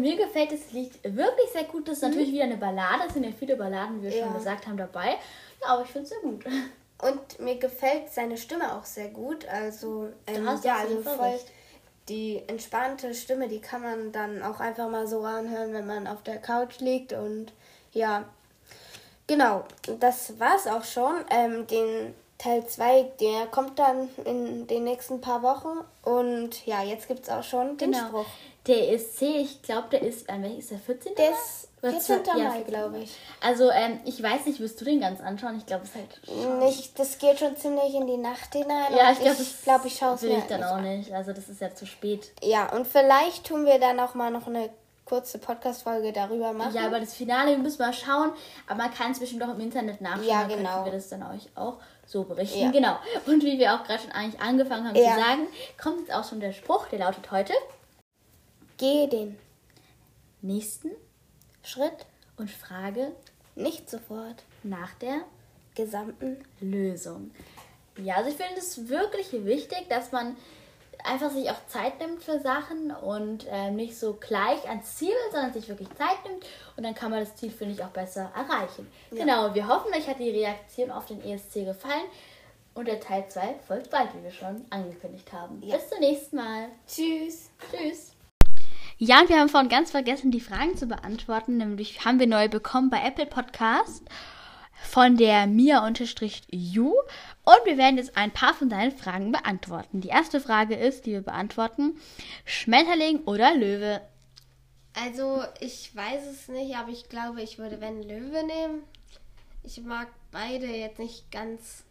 mir 0.00 0.16
gefällt 0.16 0.52
das 0.52 0.72
Lied 0.72 0.92
wirklich 1.04 1.50
sehr 1.52 1.64
gut. 1.64 1.86
Das 1.88 1.96
ist 1.96 2.02
natürlich 2.02 2.32
wieder 2.32 2.44
eine 2.44 2.56
Ballade. 2.56 3.04
Es 3.06 3.14
sind 3.14 3.24
ja 3.24 3.30
viele 3.38 3.56
Balladen, 3.56 3.98
wie 4.02 4.08
wir 4.08 4.16
Ja. 4.16 4.24
schon 4.26 4.34
gesagt 4.34 4.66
haben, 4.66 4.76
dabei. 4.76 5.16
Ja, 5.62 5.68
aber 5.68 5.82
ich 5.82 5.88
finde 5.90 6.04
es 6.04 6.08
sehr 6.10 6.20
gut. 6.20 6.44
Und 7.02 7.40
mir 7.40 7.56
gefällt 7.58 8.10
seine 8.12 8.36
Stimme 8.36 8.74
auch 8.74 8.84
sehr 8.84 9.08
gut. 9.08 9.46
Also, 9.48 10.08
ähm, 10.26 10.46
ja, 10.62 10.76
also 10.76 11.00
voll 11.00 11.14
recht. 11.28 11.46
die 12.08 12.42
entspannte 12.46 13.14
Stimme, 13.14 13.48
die 13.48 13.60
kann 13.60 13.80
man 13.82 14.12
dann 14.12 14.42
auch 14.42 14.60
einfach 14.60 14.90
mal 14.90 15.06
so 15.06 15.22
anhören, 15.22 15.72
wenn 15.72 15.86
man 15.86 16.06
auf 16.06 16.22
der 16.22 16.36
Couch 16.38 16.80
liegt. 16.80 17.14
Und 17.14 17.52
ja, 17.92 18.28
genau, 19.26 19.64
das 19.98 20.38
war's 20.38 20.66
auch 20.66 20.84
schon. 20.84 21.24
Ähm, 21.30 21.66
den 21.66 22.14
Teil 22.40 22.66
2, 22.66 23.12
der 23.20 23.46
kommt 23.48 23.78
dann 23.78 24.08
in 24.24 24.66
den 24.66 24.84
nächsten 24.84 25.20
paar 25.20 25.42
Wochen. 25.42 25.78
Und 26.02 26.64
ja, 26.66 26.82
jetzt 26.82 27.06
gibt 27.06 27.24
es 27.24 27.28
auch 27.28 27.42
schon 27.42 27.76
den 27.76 27.92
Genau. 27.92 28.06
Spruch. 28.08 28.26
Der 28.66 28.92
ESC, 28.92 29.22
ich 29.22 29.62
glaube, 29.62 29.88
der 29.90 30.02
ist, 30.02 30.28
an 30.30 30.42
welchem 30.42 30.58
ist 30.58 30.70
der 30.70 30.78
14. 30.78 31.14
Der 31.16 31.30
Mai? 31.30 31.36
ist 31.36 31.68
Oder 31.82 31.92
14. 31.92 32.24
12? 32.24 32.26
Ja, 32.26 32.34
Mai, 32.44 32.50
14. 32.56 32.66
glaube 32.66 32.98
ich. 33.00 33.16
Also, 33.42 33.70
ähm, 33.70 34.00
ich 34.06 34.22
weiß 34.22 34.46
nicht, 34.46 34.58
wirst 34.58 34.80
du 34.80 34.86
den 34.86 35.00
ganz 35.00 35.20
anschauen? 35.20 35.58
Ich 35.58 35.66
glaube, 35.66 35.84
es 35.84 35.90
ist 35.90 35.96
halt. 35.96 36.60
Nicht, 36.60 36.98
das 36.98 37.18
geht 37.18 37.38
schon 37.38 37.56
ziemlich 37.56 37.94
in 37.94 38.06
die 38.06 38.16
Nacht 38.16 38.52
hinein. 38.54 38.94
Ja, 38.96 39.12
ich 39.12 39.20
glaube, 39.20 39.42
ich, 39.42 39.62
glaub, 39.62 39.84
ich 39.84 39.96
schaue 39.96 40.14
es 40.14 40.22
will 40.22 40.30
mir 40.30 40.38
ich 40.38 40.44
dann 40.44 40.60
nicht 40.60 40.70
auch 40.70 40.80
nicht. 40.80 41.12
Also, 41.12 41.32
das 41.34 41.48
ist 41.48 41.60
ja 41.60 41.74
zu 41.74 41.86
spät. 41.86 42.32
Ja, 42.42 42.72
und 42.72 42.86
vielleicht 42.86 43.46
tun 43.46 43.66
wir 43.66 43.78
dann 43.78 44.00
auch 44.00 44.14
mal 44.14 44.30
noch 44.30 44.46
eine 44.46 44.70
kurze 45.04 45.38
Podcast-Folge 45.38 46.12
darüber 46.12 46.52
machen. 46.52 46.74
Ja, 46.74 46.86
aber 46.86 47.00
das 47.00 47.14
Finale 47.14 47.58
müssen 47.58 47.80
wir 47.80 47.92
schauen. 47.92 48.32
Aber 48.66 48.76
man 48.76 48.94
kann 48.94 49.12
es 49.12 49.18
bestimmt 49.18 49.42
auch 49.42 49.50
im 49.50 49.60
Internet 49.60 50.00
nachschauen. 50.00 50.26
Ja, 50.26 50.40
dann 50.44 50.56
genau. 50.56 50.70
könnten 50.70 50.84
wir 50.86 50.92
das 50.92 51.08
dann 51.08 51.22
euch 51.24 51.48
auch 51.54 51.78
so 52.10 52.24
berichten. 52.24 52.58
Ja. 52.60 52.70
Genau. 52.70 52.98
Und 53.26 53.44
wie 53.44 53.58
wir 53.58 53.74
auch 53.74 53.84
gerade 53.84 54.02
schon 54.02 54.12
eigentlich 54.12 54.40
angefangen 54.40 54.88
haben 54.88 54.96
Ja. 54.96 55.14
zu 55.14 55.20
sagen, 55.20 55.46
kommt 55.80 56.00
jetzt 56.00 56.12
auch 56.12 56.28
schon 56.28 56.40
der 56.40 56.52
Spruch, 56.52 56.86
der 56.88 56.98
lautet 57.00 57.30
heute: 57.30 57.52
Geh 58.78 59.06
den 59.06 59.38
nächsten 60.42 60.90
Schritt 61.62 62.06
und 62.36 62.50
frage 62.50 63.12
nicht 63.54 63.88
sofort 63.90 64.42
nach 64.62 64.94
der 64.94 65.20
gesamten. 65.74 66.44
Lösung. 66.60 67.30
Ja, 67.98 68.16
also 68.16 68.30
ich 68.30 68.36
finde 68.36 68.58
es 68.58 68.88
wirklich 68.88 69.32
wichtig, 69.44 69.88
dass 69.88 70.10
man 70.12 70.36
einfach 71.04 71.30
sich 71.30 71.50
auch 71.50 71.66
Zeit 71.66 71.98
nimmt 72.00 72.22
für 72.22 72.40
Sachen 72.40 72.90
und 72.90 73.46
ähm, 73.50 73.76
nicht 73.76 73.98
so 73.98 74.14
gleich 74.14 74.68
ans 74.68 74.96
Ziel, 74.96 75.14
sondern 75.32 75.52
sich 75.52 75.68
wirklich 75.68 75.88
Zeit 75.94 76.16
nimmt 76.26 76.44
und 76.76 76.84
dann 76.84 76.94
kann 76.94 77.10
man 77.10 77.20
das 77.20 77.36
Ziel, 77.36 77.50
finde 77.50 77.74
ich, 77.74 77.84
auch 77.84 77.90
besser 77.90 78.30
erreichen. 78.34 78.90
Genau, 79.10 79.54
wir 79.54 79.66
hoffen, 79.68 79.92
euch 79.94 80.08
hat 80.08 80.18
die 80.18 80.30
Reaktion 80.30 80.90
auf 80.90 81.06
den 81.06 81.22
ESC 81.22 81.64
gefallen 81.64 82.04
und 82.74 82.86
der 82.86 83.00
Teil 83.00 83.26
2 83.28 83.56
folgt 83.66 83.90
bald, 83.90 84.14
wie 84.14 84.22
wir 84.22 84.30
schon 84.30 84.64
angekündigt 84.70 85.32
haben. 85.32 85.60
Bis 85.60 85.88
zum 85.88 86.00
nächsten 86.00 86.36
Mal. 86.36 86.68
Tschüss. 86.86 87.50
Tschüss. 87.70 88.12
Ja, 88.98 89.20
und 89.22 89.30
wir 89.30 89.38
haben 89.38 89.48
vorhin 89.48 89.70
ganz 89.70 89.90
vergessen, 89.90 90.30
die 90.30 90.40
Fragen 90.40 90.76
zu 90.76 90.86
beantworten. 90.86 91.56
Nämlich 91.56 92.04
haben 92.04 92.20
wir 92.20 92.26
neu 92.26 92.48
bekommen 92.48 92.90
bei 92.90 93.02
Apple 93.02 93.26
Podcast 93.26 94.04
von 94.82 95.16
der 95.16 95.46
Mia-Ju. 95.46 96.92
Und 97.44 97.64
wir 97.64 97.78
werden 97.78 97.98
jetzt 97.98 98.16
ein 98.16 98.30
paar 98.30 98.54
von 98.54 98.68
deinen 98.68 98.92
Fragen 98.92 99.32
beantworten. 99.32 100.00
Die 100.00 100.08
erste 100.08 100.40
Frage 100.40 100.74
ist, 100.74 101.06
die 101.06 101.12
wir 101.12 101.22
beantworten, 101.22 101.98
Schmetterling 102.44 103.20
oder 103.24 103.54
Löwe? 103.54 104.00
Also, 104.94 105.42
ich 105.60 105.94
weiß 105.94 106.26
es 106.26 106.48
nicht, 106.48 106.76
aber 106.76 106.90
ich 106.90 107.08
glaube, 107.08 107.42
ich 107.42 107.58
würde, 107.58 107.80
wenn 107.80 108.02
Löwe 108.02 108.44
nehmen. 108.44 108.82
Ich 109.62 109.80
mag 109.82 110.08
beide 110.32 110.66
jetzt 110.66 110.98
nicht 110.98 111.30
ganz, 111.30 111.84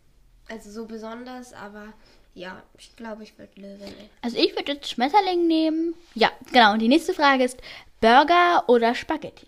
also 0.50 0.72
so 0.72 0.86
besonders, 0.86 1.54
aber 1.54 1.94
ja, 2.34 2.62
ich 2.78 2.96
glaube, 2.96 3.24
ich 3.24 3.38
würde 3.38 3.60
Löwe 3.60 3.84
nehmen. 3.84 4.10
Also 4.22 4.38
ich 4.38 4.56
würde 4.56 4.74
jetzt 4.74 4.90
Schmetterling 4.90 5.48
nehmen. 5.48 5.96
Ja, 6.16 6.32
genau. 6.52 6.74
Und 6.74 6.80
die 6.80 6.88
nächste 6.88 7.14
Frage 7.14 7.44
ist 7.44 7.58
Burger 8.02 8.64
oder 8.68 8.96
Spaghetti? 8.96 9.48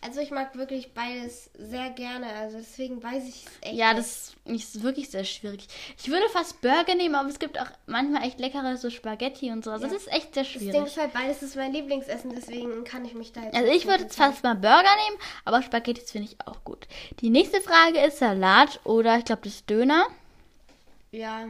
Also, 0.00 0.20
ich 0.20 0.30
mag 0.30 0.56
wirklich 0.56 0.92
beides 0.92 1.50
sehr 1.58 1.90
gerne, 1.90 2.26
also 2.26 2.58
deswegen 2.58 3.02
weiß 3.02 3.24
ich 3.24 3.44
es 3.46 3.52
echt. 3.62 3.74
Ja, 3.74 3.92
das 3.94 4.34
ist 4.44 4.82
wirklich 4.82 5.10
sehr 5.10 5.24
schwierig. 5.24 5.66
Ich 5.98 6.08
würde 6.08 6.28
fast 6.28 6.60
Burger 6.60 6.94
nehmen, 6.94 7.14
aber 7.14 7.28
es 7.28 7.38
gibt 7.38 7.58
auch 7.60 7.66
manchmal 7.86 8.22
echt 8.22 8.38
leckere 8.38 8.76
so 8.76 8.90
Spaghetti 8.90 9.50
und 9.50 9.64
so. 9.64 9.70
Also 9.72 9.86
Ja. 9.86 9.92
das 9.92 10.02
ist 10.02 10.12
echt 10.12 10.34
sehr 10.34 10.44
schwierig. 10.44 10.84
ist 10.84 10.96
halt, 10.96 11.12
beides 11.12 11.42
ist 11.42 11.56
mein 11.56 11.72
Lieblingsessen, 11.72 12.32
deswegen 12.34 12.84
kann 12.84 13.04
ich 13.04 13.14
mich 13.14 13.32
da 13.32 13.42
jetzt. 13.42 13.54
Also 13.54 13.72
ich 13.72 13.86
würde 13.86 14.04
jetzt 14.04 14.16
fast 14.16 14.44
mal 14.44 14.54
Burger 14.54 14.82
nehmen, 15.08 15.18
aber 15.44 15.62
Spaghettis 15.62 16.10
finde 16.10 16.28
ich 16.30 16.36
auch 16.46 16.62
gut. 16.62 16.86
Die 17.20 17.30
nächste 17.30 17.60
Frage 17.60 17.98
ist 18.00 18.18
Salat 18.18 18.80
oder 18.84 19.18
ich 19.18 19.24
glaube 19.24 19.42
das 19.44 19.54
ist 19.54 19.70
Döner. 19.70 20.06
Ja, 21.10 21.46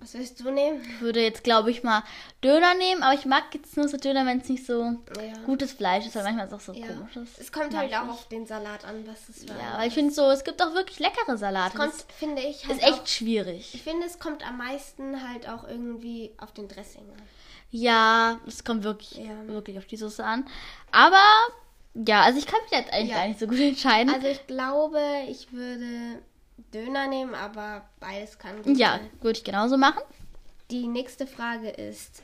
was 0.00 0.14
willst 0.14 0.40
du 0.40 0.50
nehmen? 0.50 0.80
Ich 0.88 1.00
würde 1.00 1.20
jetzt 1.22 1.44
glaube 1.44 1.70
ich 1.70 1.82
mal 1.82 2.02
Döner 2.42 2.74
nehmen, 2.74 3.02
aber 3.02 3.14
ich 3.14 3.26
mag 3.26 3.44
jetzt 3.52 3.76
nur 3.76 3.86
so 3.88 3.96
Döner, 3.96 4.24
wenn 4.26 4.40
es 4.40 4.48
nicht 4.48 4.64
so 4.66 4.82
Ja. 4.82 4.98
gutes 5.44 5.72
Fleisch 5.72 6.06
ist, 6.06 6.14
weil 6.16 6.24
manchmal 6.24 6.46
ist 6.46 6.52
es 6.52 6.58
auch 6.58 6.74
so 6.74 6.80
Ja. 6.80 6.86
komisches. 6.86 7.28
Es 7.38 7.52
kommt 7.52 7.76
halt 7.76 7.94
auch 7.94 8.08
auf 8.08 8.28
den 8.28 8.46
Salat 8.46 8.84
an, 8.84 9.06
was 9.06 9.28
es 9.28 9.48
war. 9.48 9.56
Ja, 9.58 9.74
aber 9.74 9.86
ich 9.86 9.94
finde 9.94 10.12
so, 10.12 10.30
es 10.30 10.42
gibt 10.44 10.62
auch 10.62 10.74
wirklich 10.74 10.98
leckere 10.98 11.36
Salate. 11.36 11.76
kommt, 11.76 11.92
Das 11.92 12.06
finde 12.18 12.42
ich, 12.42 12.66
halt 12.66 12.78
ist 12.78 12.82
echt 12.82 13.00
auch, 13.02 13.06
schwierig. 13.06 13.74
Ich 13.74 13.82
finde, 13.82 14.06
es 14.06 14.18
kommt 14.18 14.46
am 14.46 14.56
meisten 14.58 15.28
halt 15.28 15.48
auch 15.48 15.64
irgendwie 15.68 16.32
auf 16.38 16.52
den 16.52 16.66
Dressing 16.68 17.02
an. 17.02 17.22
Ja, 17.70 18.40
es 18.46 18.64
kommt 18.64 18.82
wirklich, 18.82 19.12
Ja. 19.18 19.46
wirklich 19.46 19.78
auf 19.78 19.86
die 19.86 19.96
Soße 19.96 20.24
an. 20.24 20.44
Aber 20.90 21.22
ja, 21.94 22.22
also 22.22 22.38
ich 22.38 22.46
kann 22.46 22.58
mich 22.62 22.72
jetzt 22.72 22.92
eigentlich 22.92 23.14
gar 23.14 23.26
nicht 23.28 23.38
so 23.40 23.46
gut 23.46 23.60
entscheiden. 23.60 24.12
Also 24.12 24.26
ich 24.28 24.46
glaube, 24.46 25.00
ich 25.28 25.52
würde 25.52 26.20
Döner 26.72 27.06
nehmen, 27.08 27.34
aber 27.34 27.82
beides 28.00 28.38
kann 28.38 28.62
gut 28.62 28.76
ja, 28.76 28.92
sein. 28.98 29.10
würde 29.20 29.38
ich 29.38 29.44
genauso 29.44 29.76
machen. 29.76 30.02
Die 30.70 30.86
nächste 30.86 31.26
Frage 31.26 31.68
ist 31.68 32.22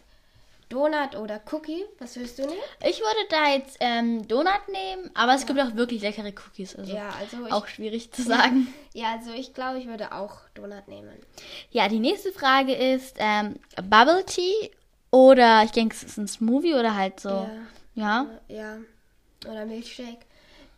Donut 0.68 1.14
oder 1.16 1.40
Cookie? 1.52 1.84
Was 1.98 2.16
willst 2.16 2.38
du 2.38 2.42
nehmen? 2.42 2.60
Ich 2.84 2.98
würde 2.98 3.20
da 3.30 3.50
jetzt 3.52 3.76
ähm, 3.80 4.26
Donut 4.26 4.68
nehmen, 4.70 5.10
aber 5.14 5.34
es 5.34 5.46
gibt 5.46 5.60
auch 5.60 5.74
wirklich 5.76 6.02
leckere 6.02 6.32
Cookies. 6.32 6.74
Also 6.76 6.92
Ja, 6.94 7.10
also 7.20 7.46
ich, 7.46 7.52
auch 7.52 7.66
schwierig 7.68 8.12
zu 8.12 8.22
sagen. 8.22 8.72
ja, 8.92 9.12
also 9.12 9.32
ich 9.32 9.54
glaube, 9.54 9.78
ich 9.78 9.86
würde 9.86 10.12
auch 10.12 10.40
Donut 10.54 10.88
nehmen. 10.88 11.14
Ja, 11.70 11.88
die 11.88 12.00
nächste 12.00 12.32
Frage 12.32 12.72
ist 12.74 13.16
ähm, 13.18 13.56
Bubble 13.88 14.24
Tea 14.26 14.70
oder 15.10 15.62
ich 15.64 15.70
denke, 15.70 15.94
es 15.94 16.02
ist 16.02 16.18
ein 16.18 16.28
Smoothie 16.28 16.74
oder 16.74 16.94
halt 16.96 17.20
so. 17.20 17.28
Ja. 17.28 17.50
Ja. 17.94 18.26
Ja. 18.48 18.76
Oder 19.48 19.66
Milchshake. 19.66 20.26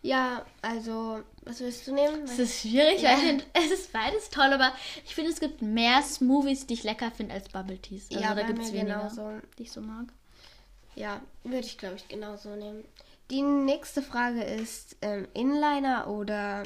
Ja, 0.02 0.46
also, 0.62 1.20
was 1.44 1.61
willst 1.61 1.87
du 1.87 1.94
nehmen? 1.94 2.22
Es 2.24 2.38
ist 2.38 2.61
schwierig, 2.61 3.02
Ja. 3.02 3.16
weil 3.18 3.38
ich 3.38 3.44
es 3.54 3.70
ist 3.72 3.92
beides 3.92 4.30
toll, 4.30 4.52
aber 4.52 4.72
ich 5.04 5.14
finde, 5.14 5.30
es 5.30 5.40
gibt 5.40 5.61
mehr 5.61 6.02
Smoothies, 6.02 6.66
die 6.66 6.74
ich 6.74 6.84
lecker 6.84 7.11
finde, 7.11 7.34
als 7.34 7.48
Bubble 7.48 7.78
Teas. 7.78 8.06
Also 8.11 8.22
Ja, 8.22 8.34
da 8.34 8.42
gibt 8.42 8.61
es 8.61 8.72
weniger, 8.72 8.96
genauso. 8.98 9.30
die 9.58 9.64
ich 9.64 9.72
so 9.72 9.80
mag. 9.80 10.06
Ja, 10.94 11.20
würde 11.44 11.66
ich, 11.66 11.78
glaube 11.78 11.96
ich, 11.96 12.06
genauso 12.08 12.50
nehmen. 12.50 12.84
Die 13.30 13.42
nächste 13.42 14.00
Frage 14.02 14.42
ist 14.42 14.96
ähm, 15.02 15.28
Inliner 15.34 16.06
oder 16.08 16.62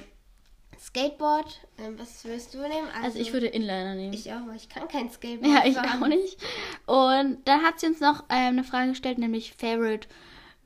Skateboard. 0.81 1.61
Ähm, 1.79 1.99
was 1.99 2.25
willst 2.25 2.55
du 2.55 2.59
nehmen? 2.59 2.89
Also 3.03 3.19
ich 3.19 3.33
würde 3.33 3.47
Inliner 3.47 3.95
nehmen. 3.95 4.13
Ich 4.13 4.33
auch, 4.33 4.47
weil 4.47 4.57
ich 4.57 4.69
kann 4.69 4.89
kein 4.89 5.11
Skateboard 5.11 5.53
ja, 5.53 5.65
ich 5.67 5.75
fahren. 5.77 6.03
auch 6.03 6.07
nicht. 6.09 6.39
Und 6.87 7.39
dann 7.47 7.63
hat 7.63 7.81
sie 7.81 7.87
uns 7.87 8.01
noch 8.01 8.25
ähm, 8.29 8.49
eine 8.59 8.65
Frage 8.65 8.91
gestellt, 8.91 9.19
nämlich 9.19 9.55
Favorite 9.55 10.09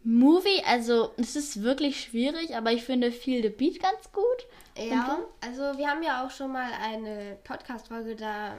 Movie. 0.07 0.63
Also 0.67 1.11
es 1.17 1.35
ist 1.37 1.63
wirklich 1.63 2.01
schwierig, 2.01 2.57
aber 2.57 2.71
ich 2.73 2.85
finde 2.85 3.11
Feel 3.13 3.43
the 3.43 3.49
Beat 3.49 3.83
ganz 3.83 4.13
gut. 4.13 4.47
Ja, 4.79 5.19
also 5.41 5.79
wir 5.79 5.89
haben 5.89 6.03
ja 6.03 6.25
auch 6.25 6.31
schon 6.31 6.53
mal 6.53 6.71
eine 6.83 7.37
Podcast-Folge 7.45 8.15
da, 8.15 8.59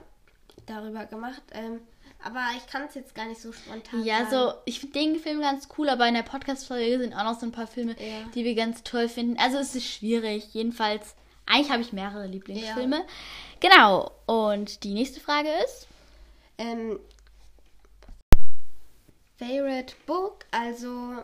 darüber 0.65 1.05
gemacht. 1.05 1.41
Ähm, 1.53 1.79
aber 2.23 2.41
ich 2.57 2.65
kann 2.67 2.83
es 2.87 2.95
jetzt 2.95 3.13
gar 3.15 3.27
nicht 3.27 3.39
so 3.39 3.51
spontan 3.53 4.03
Ja, 4.03 4.25
sagen. 4.25 4.29
so, 4.31 4.53
ich 4.65 4.79
finde 4.79 4.99
den 4.99 5.15
Film 5.19 5.39
ganz 5.39 5.69
cool, 5.77 5.87
aber 5.89 6.07
in 6.07 6.15
der 6.15 6.23
Podcast-Folge 6.23 6.97
sind 6.99 7.13
auch 7.13 7.23
noch 7.23 7.39
so 7.39 7.45
ein 7.45 7.51
paar 7.51 7.67
Filme, 7.67 7.91
Ja. 7.99 8.27
die 8.33 8.43
wir 8.43 8.55
ganz 8.55 8.83
toll 8.83 9.07
finden. 9.07 9.37
Also 9.39 9.57
es 9.59 9.75
ist 9.75 9.85
schwierig. 9.85 10.53
Jedenfalls, 10.53 11.15
eigentlich 11.45 11.71
habe 11.71 11.81
ich 11.81 11.93
mehrere 11.93 12.25
Lieblingsfilme. 12.27 13.05
Genau. 13.61 14.11
Und 14.25 14.83
die 14.83 14.93
nächste 14.95 15.19
Frage 15.19 15.49
ist. 15.63 15.87
Ähm, 16.57 16.99
Favorite 19.37 19.93
Book, 20.07 20.45
also 20.51 21.17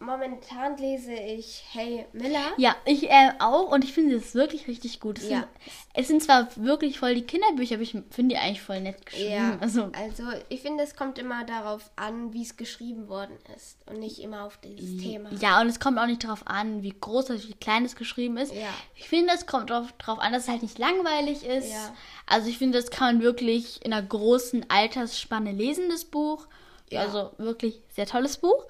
momentan 0.00 0.76
lese 0.76 1.12
ich 1.12 1.64
Hey 1.72 2.06
Miller. 2.12 2.52
Ja, 2.56 2.76
ich 2.84 3.10
äh, 3.10 3.32
auch 3.38 3.70
und 3.72 3.84
ich 3.84 3.92
finde 3.92 4.16
es 4.16 4.34
wirklich 4.34 4.68
richtig 4.68 5.00
gut. 5.00 5.18
Es, 5.18 5.28
Ja. 5.28 5.38
sind, 5.38 5.48
es 5.94 6.08
sind 6.08 6.22
zwar 6.22 6.48
wirklich 6.56 6.98
voll 6.98 7.14
die 7.14 7.22
Kinderbücher, 7.22 7.74
aber 7.76 7.82
ich 7.82 7.96
finde 8.10 8.34
die 8.34 8.36
eigentlich 8.36 8.62
voll 8.62 8.80
nett 8.80 9.04
geschrieben. 9.06 9.30
Ja, 9.32 9.58
Also, 9.60 9.90
also 9.92 10.24
ich 10.48 10.60
finde, 10.62 10.84
es 10.84 10.94
kommt 10.96 11.18
immer 11.18 11.44
darauf 11.44 11.90
an, 11.96 12.32
wie 12.32 12.42
es 12.42 12.56
geschrieben 12.56 13.08
worden 13.08 13.36
ist 13.56 13.78
und 13.86 13.98
nicht 13.98 14.18
immer 14.20 14.44
auf 14.44 14.58
dieses 14.58 15.02
Thema. 15.02 15.30
ja, 15.40 15.60
und 15.60 15.68
es 15.68 15.80
kommt 15.80 15.98
auch 15.98 16.06
nicht 16.06 16.24
darauf 16.24 16.46
an, 16.46 16.82
wie 16.82 16.94
groß 16.98 17.30
oder 17.30 17.42
wie 17.42 17.54
klein 17.54 17.84
es 17.84 17.96
geschrieben 17.96 18.36
ist. 18.36 18.54
Ja. 18.54 18.68
Ich 18.94 19.08
finde, 19.08 19.32
es 19.34 19.46
kommt 19.46 19.70
darauf, 19.70 19.92
darauf 19.98 20.18
an, 20.18 20.32
dass 20.32 20.44
es 20.44 20.48
halt 20.48 20.62
nicht 20.62 20.78
langweilig 20.78 21.44
ist. 21.44 21.70
Ja. 21.70 21.94
Also 22.26 22.48
ich 22.48 22.58
finde, 22.58 22.78
das 22.78 22.90
kann 22.90 23.16
man 23.16 23.22
wirklich 23.24 23.84
in 23.84 23.92
einer 23.92 24.06
großen 24.06 24.66
Altersspanne 24.68 25.52
lesen, 25.52 25.88
das 25.88 26.04
Buch. 26.04 26.46
Ja. 26.90 27.00
Also 27.00 27.32
wirklich 27.38 27.80
sehr 27.94 28.06
tolles 28.06 28.36
Buch. 28.36 28.64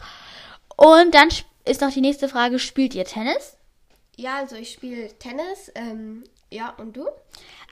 Und 0.77 1.15
dann 1.15 1.29
ist 1.65 1.81
noch 1.81 1.93
die 1.93 2.01
nächste 2.01 2.29
Frage, 2.29 2.59
spielt 2.59 2.95
ihr 2.95 3.05
Tennis? 3.05 3.57
Ja, 4.17 4.37
also 4.37 4.57
ich 4.57 4.73
spiele 4.73 5.09
Tennis. 5.19 5.71
Ähm, 5.75 6.25
ja, 6.51 6.71
und 6.79 6.97
du? 6.97 7.09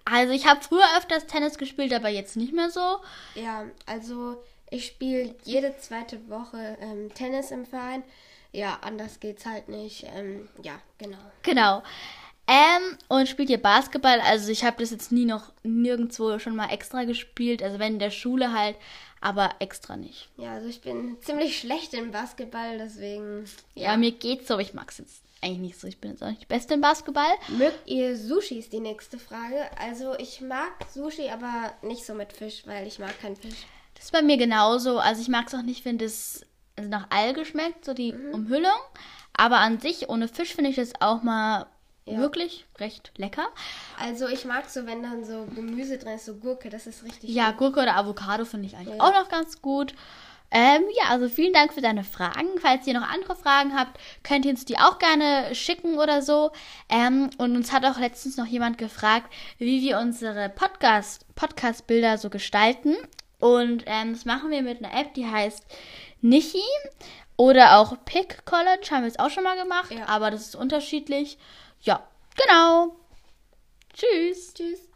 Also 0.05 0.33
ich 0.33 0.47
habe 0.47 0.63
früher 0.63 0.85
öfters 0.99 1.27
Tennis 1.27 1.57
gespielt, 1.59 1.93
aber 1.93 2.09
jetzt 2.09 2.37
nicht 2.37 2.53
mehr 2.53 2.71
so. 2.71 2.99
Ja, 3.35 3.65
also 3.87 4.43
ich 4.71 4.87
spiele 4.87 5.35
jede 5.45 5.77
zweite 5.79 6.29
Woche 6.29 6.77
ähm, 6.81 7.13
Tennis 7.15 7.51
im 7.51 7.65
Verein. 7.65 8.03
Ja, 8.53 8.79
anders 8.83 9.21
geht's 9.21 9.47
halt 9.47 9.69
nicht. 9.69 10.05
Ähm, 10.15 10.49
ja, 10.63 10.81
genau. 10.99 11.19
Genau. 11.43 11.83
Ähm, 12.47 12.99
und 13.09 13.29
spielt 13.29 13.51
ihr 13.51 13.63
Basketball? 13.63 14.21
Also 14.21 14.51
ich 14.51 14.65
habe 14.65 14.77
das 14.81 14.91
jetzt 14.91 15.13
nie 15.13 15.25
noch 15.25 15.53
nirgendwo 15.63 16.39
schon 16.39 16.57
mal 16.57 16.71
extra 16.71 17.05
gespielt. 17.05 17.63
Also 17.63 17.79
wenn 17.79 17.95
in 17.95 17.99
der 17.99 18.11
Schule 18.11 18.53
halt, 18.53 18.77
aber 19.21 19.55
extra 19.61 19.97
nicht. 19.97 20.29
Ja, 20.37 20.53
also 20.53 20.69
ich 20.69 20.83
bin 20.83 21.17
ziemlich 21.23 21.59
schlecht 21.59 21.95
im 21.95 22.11
Basketball, 22.11 22.77
deswegen. 22.77 23.47
Ja, 23.75 23.97
mir 23.97 24.13
geht's 24.13 24.49
so, 24.49 24.55
aber 24.55 24.63
ich 24.63 24.75
mag's 24.75 24.99
jetzt 24.99 25.23
eigentlich 25.41 25.61
nicht 25.61 25.81
so. 25.81 25.87
Ich 25.87 25.99
bin 25.99 26.11
jetzt 26.11 26.23
auch 26.23 26.29
nicht 26.29 26.43
die 26.43 26.47
Beste 26.47 26.75
im 26.75 26.81
Basketball. 26.83 27.33
Mögt 27.49 27.89
ihr 27.89 28.17
Sushi 28.17 28.59
ist 28.59 28.73
die 28.73 28.81
nächste 28.81 29.19
Frage. 29.19 29.71
Also 29.79 30.15
ich 30.19 30.41
mag 30.41 30.73
Sushi, 30.93 31.31
aber 31.31 31.73
nicht 31.83 32.05
so 32.05 32.15
mit 32.15 32.33
Fisch, 32.33 32.63
weil 32.67 32.87
ich 32.87 32.99
mag 32.99 33.19
keinen 33.21 33.37
Fisch. 33.37 33.67
Das 33.95 34.07
ist 34.07 34.13
bei 34.13 34.23
mir 34.23 34.37
genauso. 34.37 34.99
Also 34.99 35.23
ich 35.23 35.29
mag 35.29 35.47
es 35.47 35.55
auch 35.55 35.63
nicht, 35.63 35.85
wenn 35.85 35.99
das 35.99 36.45
nach 36.77 37.07
Alge 37.11 37.45
schmeckt, 37.45 37.85
so 37.85 37.95
die 37.95 38.13
Umhüllung. 38.33 38.71
Aber 39.37 39.59
an 39.59 39.81
sich, 39.81 40.09
ohne 40.09 40.29
Fisch, 40.29 40.55
finde 40.55 40.71
ich 40.71 40.77
das 40.77 40.93
auch 41.01 41.23
mal 41.23 41.67
Ja. 42.07 42.19
wirklich 42.19 42.67
recht 42.79 43.13
lecker. 43.17 43.47
Also 43.99 44.29
ich 44.29 44.45
mag 44.45 44.69
so, 44.69 44.87
wenn 44.87 45.03
dann 45.03 45.25
so 45.25 45.47
Gemüse 45.55 45.97
drin 45.97 46.15
ist, 46.17 46.27
so 46.27 46.35
Gurke, 46.35 46.69
das 46.69 46.87
ist 46.87 47.03
richtig 47.03 47.31
Ja, 47.31 47.51
gut. 47.53 47.59
Gurke 47.59 47.81
oder 47.81 47.97
Avocado 47.97 48.45
finde 48.45 48.67
ich 48.67 48.77
eigentlich 48.77 48.97
Ja. 48.99 49.03
auch 49.03 49.13
noch 49.15 49.29
ganz 49.31 49.63
gut. 49.63 49.95
Ähm, 50.51 50.85
ja, 50.97 51.09
also 51.11 51.29
vielen 51.29 51.53
Dank 51.55 51.73
für 51.73 51.81
deine 51.81 52.05
Fragen. 52.05 52.47
Falls 52.61 52.87
ihr 52.87 52.95
noch 52.95 53.09
andere 53.09 53.35
Fragen 53.35 53.75
habt, 53.77 53.99
könnt 54.23 54.45
ihr 54.45 54.51
uns 54.53 54.65
die 54.67 54.79
auch 54.79 54.99
gerne 54.99 55.53
schicken 55.55 55.99
oder 55.99 56.23
so. 56.23 56.53
Ähm, 56.89 57.31
und 57.39 57.57
uns 57.57 57.73
hat 57.73 57.85
auch 57.85 57.99
letztens 57.99 58.37
noch 58.37 58.47
jemand 58.47 58.79
gefragt, 58.79 59.33
wie 59.59 59.81
wir 59.83 59.99
unsere 59.99 60.51
Podcast, 60.51 61.27
Podcast-Bilder 61.35 62.19
so 62.19 62.31
gestalten. 62.31 62.95
Und 63.41 63.83
ähm, 63.87 64.13
das 64.13 64.27
machen 64.27 64.51
wir 64.51 64.63
mit 64.63 64.85
einer 64.85 64.95
App, 64.97 65.15
die 65.15 65.27
heißt 65.27 65.65
Nichi 66.21 66.63
oder 67.37 67.79
auch 67.79 67.97
Pick 68.05 68.45
College, 68.45 68.89
haben 68.93 69.03
wir 69.03 69.09
es 69.09 69.19
auch 69.19 69.31
schon 69.31 69.43
mal 69.43 69.57
gemacht, 69.61 69.91
Ja. 69.91 70.07
aber 70.07 70.31
das 70.31 70.43
ist 70.43 70.55
unterschiedlich. 70.55 71.37
Ja, 71.85 72.03
genau. 72.37 72.97
Tschüss. 73.93 74.55
Tschüss. 74.55 74.89